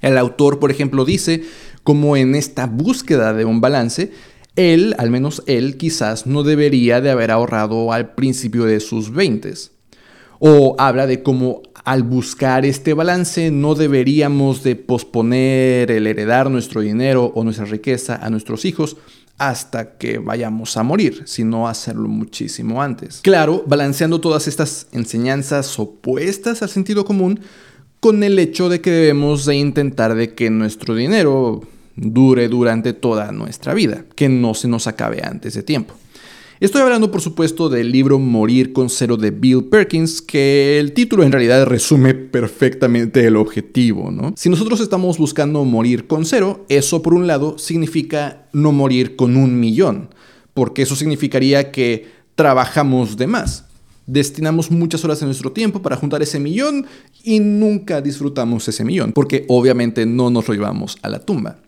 El 0.00 0.18
autor, 0.18 0.58
por 0.58 0.72
ejemplo, 0.72 1.04
dice 1.04 1.44
como 1.84 2.16
en 2.16 2.34
esta 2.34 2.66
búsqueda 2.66 3.32
de 3.32 3.44
un 3.44 3.60
balance, 3.60 4.10
él, 4.56 4.96
al 4.98 5.10
menos 5.10 5.44
él, 5.46 5.76
quizás 5.76 6.26
no 6.26 6.42
debería 6.42 7.00
de 7.00 7.10
haber 7.10 7.30
ahorrado 7.30 7.92
al 7.92 8.16
principio 8.16 8.64
de 8.64 8.80
sus 8.80 9.12
20. 9.12 9.54
O 10.40 10.74
habla 10.80 11.06
de 11.06 11.22
cómo 11.22 11.62
al 11.86 12.02
buscar 12.02 12.66
este 12.66 12.94
balance 12.94 13.52
no 13.52 13.76
deberíamos 13.76 14.64
de 14.64 14.74
posponer 14.74 15.92
el 15.92 16.08
heredar 16.08 16.50
nuestro 16.50 16.80
dinero 16.80 17.30
o 17.36 17.44
nuestra 17.44 17.64
riqueza 17.64 18.16
a 18.16 18.28
nuestros 18.28 18.64
hijos 18.64 18.96
hasta 19.38 19.96
que 19.96 20.18
vayamos 20.18 20.76
a 20.76 20.82
morir, 20.82 21.22
sino 21.26 21.68
hacerlo 21.68 22.08
muchísimo 22.08 22.82
antes. 22.82 23.20
Claro, 23.22 23.62
balanceando 23.68 24.20
todas 24.20 24.48
estas 24.48 24.88
enseñanzas 24.90 25.78
opuestas 25.78 26.60
al 26.60 26.70
sentido 26.70 27.04
común 27.04 27.38
con 28.00 28.24
el 28.24 28.36
hecho 28.40 28.68
de 28.68 28.80
que 28.80 28.90
debemos 28.90 29.46
de 29.46 29.54
intentar 29.54 30.16
de 30.16 30.34
que 30.34 30.50
nuestro 30.50 30.96
dinero 30.96 31.60
dure 31.94 32.48
durante 32.48 32.94
toda 32.94 33.30
nuestra 33.30 33.74
vida, 33.74 34.04
que 34.16 34.28
no 34.28 34.54
se 34.54 34.66
nos 34.66 34.88
acabe 34.88 35.22
antes 35.24 35.54
de 35.54 35.62
tiempo. 35.62 35.94
Estoy 36.58 36.80
hablando, 36.80 37.10
por 37.10 37.20
supuesto, 37.20 37.68
del 37.68 37.92
libro 37.92 38.18
Morir 38.18 38.72
con 38.72 38.88
Cero 38.88 39.18
de 39.18 39.30
Bill 39.30 39.64
Perkins, 39.64 40.22
que 40.22 40.78
el 40.80 40.94
título 40.94 41.22
en 41.22 41.30
realidad 41.30 41.66
resume 41.66 42.14
perfectamente 42.14 43.26
el 43.26 43.36
objetivo, 43.36 44.10
¿no? 44.10 44.32
Si 44.38 44.48
nosotros 44.48 44.80
estamos 44.80 45.18
buscando 45.18 45.62
morir 45.64 46.06
con 46.06 46.24
cero, 46.24 46.64
eso 46.70 47.02
por 47.02 47.12
un 47.12 47.26
lado 47.26 47.58
significa 47.58 48.46
no 48.54 48.72
morir 48.72 49.16
con 49.16 49.36
un 49.36 49.60
millón, 49.60 50.08
porque 50.54 50.80
eso 50.80 50.96
significaría 50.96 51.70
que 51.70 52.06
trabajamos 52.36 53.18
de 53.18 53.26
más. 53.26 53.66
Destinamos 54.06 54.70
muchas 54.70 55.04
horas 55.04 55.20
de 55.20 55.26
nuestro 55.26 55.52
tiempo 55.52 55.82
para 55.82 55.96
juntar 55.96 56.22
ese 56.22 56.40
millón 56.40 56.86
y 57.22 57.38
nunca 57.38 58.00
disfrutamos 58.00 58.66
ese 58.66 58.82
millón, 58.82 59.12
porque 59.12 59.44
obviamente 59.48 60.06
no 60.06 60.30
nos 60.30 60.48
lo 60.48 60.54
llevamos 60.54 60.96
a 61.02 61.10
la 61.10 61.18
tumba. 61.18 61.58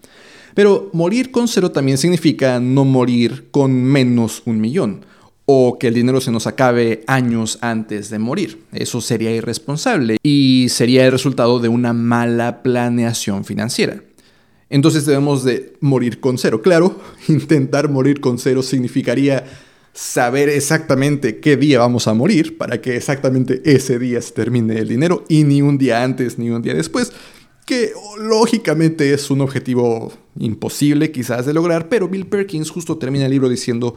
Pero 0.54 0.90
morir 0.92 1.30
con 1.30 1.48
cero 1.48 1.70
también 1.70 1.98
significa 1.98 2.60
no 2.60 2.84
morir 2.84 3.48
con 3.50 3.72
menos 3.72 4.42
un 4.44 4.60
millón 4.60 5.04
o 5.50 5.78
que 5.78 5.88
el 5.88 5.94
dinero 5.94 6.20
se 6.20 6.30
nos 6.30 6.46
acabe 6.46 7.04
años 7.06 7.58
antes 7.62 8.10
de 8.10 8.18
morir. 8.18 8.64
Eso 8.70 9.00
sería 9.00 9.34
irresponsable 9.34 10.18
y 10.22 10.66
sería 10.68 11.06
el 11.06 11.12
resultado 11.12 11.58
de 11.58 11.68
una 11.68 11.94
mala 11.94 12.62
planeación 12.62 13.46
financiera. 13.46 14.02
Entonces 14.68 15.06
debemos 15.06 15.44
de 15.44 15.72
morir 15.80 16.20
con 16.20 16.36
cero. 16.36 16.60
Claro, 16.60 17.00
intentar 17.28 17.88
morir 17.88 18.20
con 18.20 18.38
cero 18.38 18.62
significaría 18.62 19.46
saber 19.94 20.50
exactamente 20.50 21.40
qué 21.40 21.56
día 21.56 21.78
vamos 21.78 22.06
a 22.06 22.14
morir 22.14 22.58
para 22.58 22.80
que 22.80 22.96
exactamente 22.96 23.62
ese 23.64 23.98
día 23.98 24.20
se 24.20 24.32
termine 24.32 24.78
el 24.78 24.86
dinero 24.86 25.24
y 25.28 25.44
ni 25.44 25.62
un 25.62 25.78
día 25.78 26.04
antes 26.04 26.38
ni 26.38 26.50
un 26.50 26.62
día 26.62 26.74
después 26.74 27.12
que 27.68 27.92
lógicamente 28.18 29.12
es 29.12 29.30
un 29.30 29.42
objetivo 29.42 30.10
imposible 30.40 31.12
quizás 31.12 31.44
de 31.44 31.52
lograr, 31.52 31.90
pero 31.90 32.08
Bill 32.08 32.26
Perkins 32.26 32.70
justo 32.70 32.96
termina 32.96 33.26
el 33.26 33.30
libro 33.30 33.50
diciendo 33.50 33.94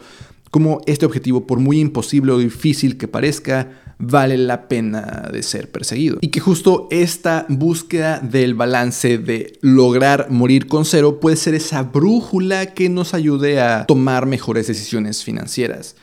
cómo 0.50 0.82
este 0.88 1.06
objetivo, 1.06 1.48
por 1.48 1.60
muy 1.60 1.80
imposible 1.80 2.34
o 2.34 2.38
difícil 2.38 2.98
que 2.98 3.08
parezca, 3.08 3.96
vale 3.98 4.38
la 4.38 4.68
pena 4.68 5.30
de 5.32 5.42
ser 5.42 5.72
perseguido. 5.72 6.18
Y 6.20 6.28
que 6.28 6.42
justo 6.42 6.90
esta 6.92 7.46
búsqueda 7.48 8.20
del 8.20 8.56
balance 8.56 9.18
de 9.18 9.58
lograr 9.62 10.30
morir 10.30 10.68
con 10.68 10.84
cero 10.84 11.22
puede 11.22 11.38
ser 11.38 11.56
esa 11.56 11.84
brújula 11.84 12.74
que 12.74 12.90
nos 12.90 13.14
ayude 13.14 13.62
a 13.62 13.86
tomar 13.86 14.26
mejores 14.26 14.68
decisiones 14.68 15.24
financieras 15.24 15.96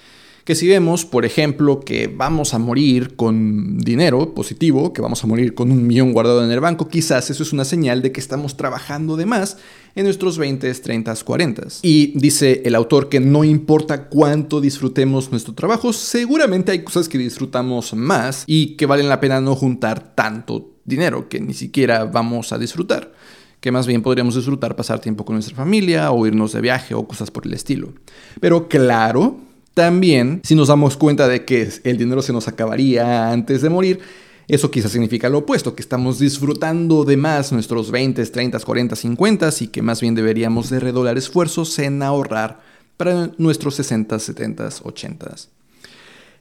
que 0.48 0.54
si 0.54 0.66
vemos, 0.66 1.04
por 1.04 1.26
ejemplo, 1.26 1.80
que 1.80 2.06
vamos 2.06 2.54
a 2.54 2.58
morir 2.58 3.16
con 3.16 3.76
dinero 3.76 4.32
positivo, 4.32 4.94
que 4.94 5.02
vamos 5.02 5.22
a 5.22 5.26
morir 5.26 5.52
con 5.52 5.70
un 5.70 5.86
millón 5.86 6.14
guardado 6.14 6.42
en 6.42 6.50
el 6.50 6.58
banco, 6.58 6.88
quizás 6.88 7.28
eso 7.28 7.42
es 7.42 7.52
una 7.52 7.66
señal 7.66 8.00
de 8.00 8.12
que 8.12 8.20
estamos 8.20 8.56
trabajando 8.56 9.18
de 9.18 9.26
más 9.26 9.58
en 9.94 10.04
nuestros 10.04 10.38
20, 10.38 10.72
30, 10.72 11.14
40. 11.16 11.68
Y 11.82 12.18
dice 12.18 12.62
el 12.64 12.76
autor 12.76 13.10
que 13.10 13.20
no 13.20 13.44
importa 13.44 14.08
cuánto 14.08 14.62
disfrutemos 14.62 15.30
nuestro 15.30 15.52
trabajo, 15.52 15.92
seguramente 15.92 16.72
hay 16.72 16.82
cosas 16.82 17.10
que 17.10 17.18
disfrutamos 17.18 17.92
más 17.92 18.44
y 18.46 18.68
que 18.76 18.86
valen 18.86 19.10
la 19.10 19.20
pena 19.20 19.42
no 19.42 19.54
juntar 19.54 20.14
tanto 20.14 20.70
dinero 20.86 21.28
que 21.28 21.40
ni 21.40 21.52
siquiera 21.52 22.06
vamos 22.06 22.54
a 22.54 22.58
disfrutar 22.58 23.12
que 23.60 23.72
más 23.72 23.86
bien 23.86 24.02
podríamos 24.02 24.36
disfrutar 24.36 24.76
pasar 24.76 25.00
tiempo 25.00 25.24
con 25.24 25.34
nuestra 25.34 25.56
familia 25.56 26.10
o 26.12 26.26
irnos 26.26 26.52
de 26.52 26.60
viaje 26.62 26.94
o 26.94 27.06
cosas 27.06 27.30
por 27.30 27.44
el 27.44 27.52
estilo. 27.52 27.92
Pero 28.40 28.68
claro, 28.68 29.40
también, 29.74 30.40
si 30.44 30.54
nos 30.54 30.68
damos 30.68 30.96
cuenta 30.96 31.28
de 31.28 31.44
que 31.44 31.68
el 31.84 31.98
dinero 31.98 32.22
se 32.22 32.32
nos 32.32 32.48
acabaría 32.48 33.30
antes 33.30 33.62
de 33.62 33.68
morir, 33.68 34.00
eso 34.48 34.70
quizás 34.70 34.92
significa 34.92 35.28
lo 35.28 35.38
opuesto, 35.38 35.74
que 35.76 35.82
estamos 35.82 36.18
disfrutando 36.18 37.04
de 37.04 37.18
más 37.18 37.52
nuestros 37.52 37.90
20, 37.90 38.24
30, 38.24 38.58
40, 38.58 38.96
50 38.96 39.50
y 39.60 39.66
que 39.68 39.82
más 39.82 40.00
bien 40.00 40.14
deberíamos 40.14 40.70
de 40.70 40.80
redoblar 40.80 41.18
esfuerzos 41.18 41.78
en 41.78 42.02
ahorrar 42.02 42.60
para 42.96 43.30
nuestros 43.36 43.74
60, 43.74 44.18
70, 44.18 44.70
80. 44.82 45.36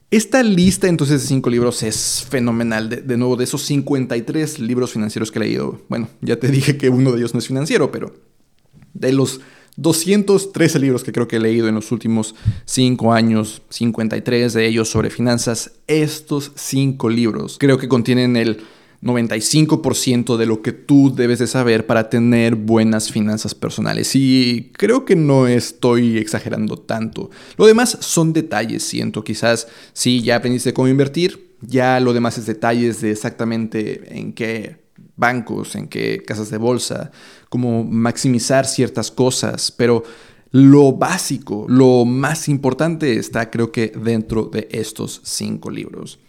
Esta 0.09 0.41
lista 0.41 0.87
entonces 0.87 1.21
de 1.21 1.27
cinco 1.27 1.49
libros 1.49 1.83
es 1.83 2.25
fenomenal. 2.29 2.89
De, 2.89 3.01
de, 3.01 3.17
nuevo, 3.17 3.35
de 3.35 3.43
esos 3.43 3.63
53 3.63 4.59
libros 4.59 4.93
financieros 4.93 5.29
que 5.29 5.39
he 5.39 5.41
leído, 5.41 5.81
bueno, 5.89 6.07
ya 6.21 6.39
te 6.39 6.47
dije 6.51 6.77
que 6.77 6.89
uno 6.89 7.11
de 7.11 7.17
ellos 7.17 7.33
no 7.33 7.39
es 7.39 7.47
financiero, 7.47 7.91
pero 7.91 8.15
de 8.93 9.11
los 9.11 9.41
213 9.77 10.79
libros 10.79 11.03
que 11.03 11.11
creo 11.11 11.27
que 11.27 11.37
he 11.37 11.39
leído 11.39 11.67
en 11.67 11.75
los 11.75 11.91
últimos 11.91 12.35
5 12.65 13.13
años, 13.13 13.61
53 13.69 14.53
de 14.53 14.67
ellos 14.67 14.89
sobre 14.89 15.09
finanzas. 15.09 15.71
Estos 15.87 16.51
5 16.55 17.09
libros 17.09 17.57
creo 17.59 17.77
que 17.77 17.87
contienen 17.87 18.35
el 18.35 18.63
95% 19.03 20.37
de 20.37 20.45
lo 20.47 20.63
que 20.63 20.71
tú 20.71 21.13
debes 21.15 21.39
de 21.39 21.47
saber 21.47 21.85
para 21.85 22.09
tener 22.09 22.55
buenas 22.55 23.11
finanzas 23.11 23.53
personales. 23.53 24.15
Y 24.15 24.71
creo 24.73 25.05
que 25.05 25.15
no 25.15 25.47
estoy 25.47 26.17
exagerando 26.17 26.77
tanto. 26.77 27.29
Lo 27.57 27.67
demás 27.67 27.97
son 28.01 28.33
detalles, 28.33 28.83
siento. 28.83 29.23
Quizás 29.23 29.67
si 29.93 30.21
ya 30.21 30.37
aprendiste 30.37 30.73
cómo 30.73 30.87
invertir, 30.87 31.55
ya 31.61 31.99
lo 31.99 32.13
demás 32.13 32.37
es 32.37 32.45
detalles 32.45 33.01
de 33.01 33.11
exactamente 33.11 34.17
en 34.17 34.33
qué 34.33 34.86
bancos, 35.17 35.75
en 35.75 35.87
qué 35.87 36.23
casas 36.25 36.49
de 36.49 36.57
bolsa, 36.57 37.11
cómo 37.49 37.83
maximizar 37.83 38.65
ciertas 38.65 39.11
cosas, 39.11 39.71
pero 39.71 40.03
lo 40.51 40.93
básico, 40.93 41.65
lo 41.67 42.05
más 42.05 42.47
importante 42.47 43.17
está 43.17 43.49
creo 43.49 43.71
que 43.71 43.89
dentro 43.89 44.45
de 44.45 44.67
estos 44.71 45.19
cinco 45.23 45.69
libros. 45.69 46.19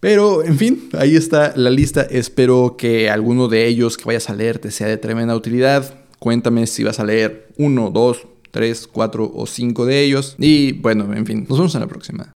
Pero, 0.00 0.44
en 0.44 0.58
fin, 0.58 0.88
ahí 0.98 1.16
está 1.16 1.54
la 1.56 1.70
lista. 1.70 2.02
Espero 2.02 2.76
que 2.76 3.08
alguno 3.08 3.48
de 3.48 3.66
ellos 3.66 3.96
que 3.96 4.04
vayas 4.04 4.28
a 4.28 4.34
leer 4.34 4.58
te 4.58 4.70
sea 4.70 4.86
de 4.86 4.98
tremenda 4.98 5.34
utilidad. 5.34 5.94
Cuéntame 6.18 6.66
si 6.66 6.84
vas 6.84 7.00
a 7.00 7.04
leer 7.04 7.48
uno, 7.56 7.90
dos, 7.90 8.26
tres, 8.50 8.86
cuatro 8.86 9.30
o 9.34 9.46
cinco 9.46 9.86
de 9.86 10.04
ellos. 10.04 10.36
Y 10.38 10.72
bueno, 10.72 11.12
en 11.14 11.24
fin, 11.24 11.46
nos 11.48 11.58
vemos 11.58 11.74
en 11.74 11.80
la 11.80 11.86
próxima. 11.86 12.32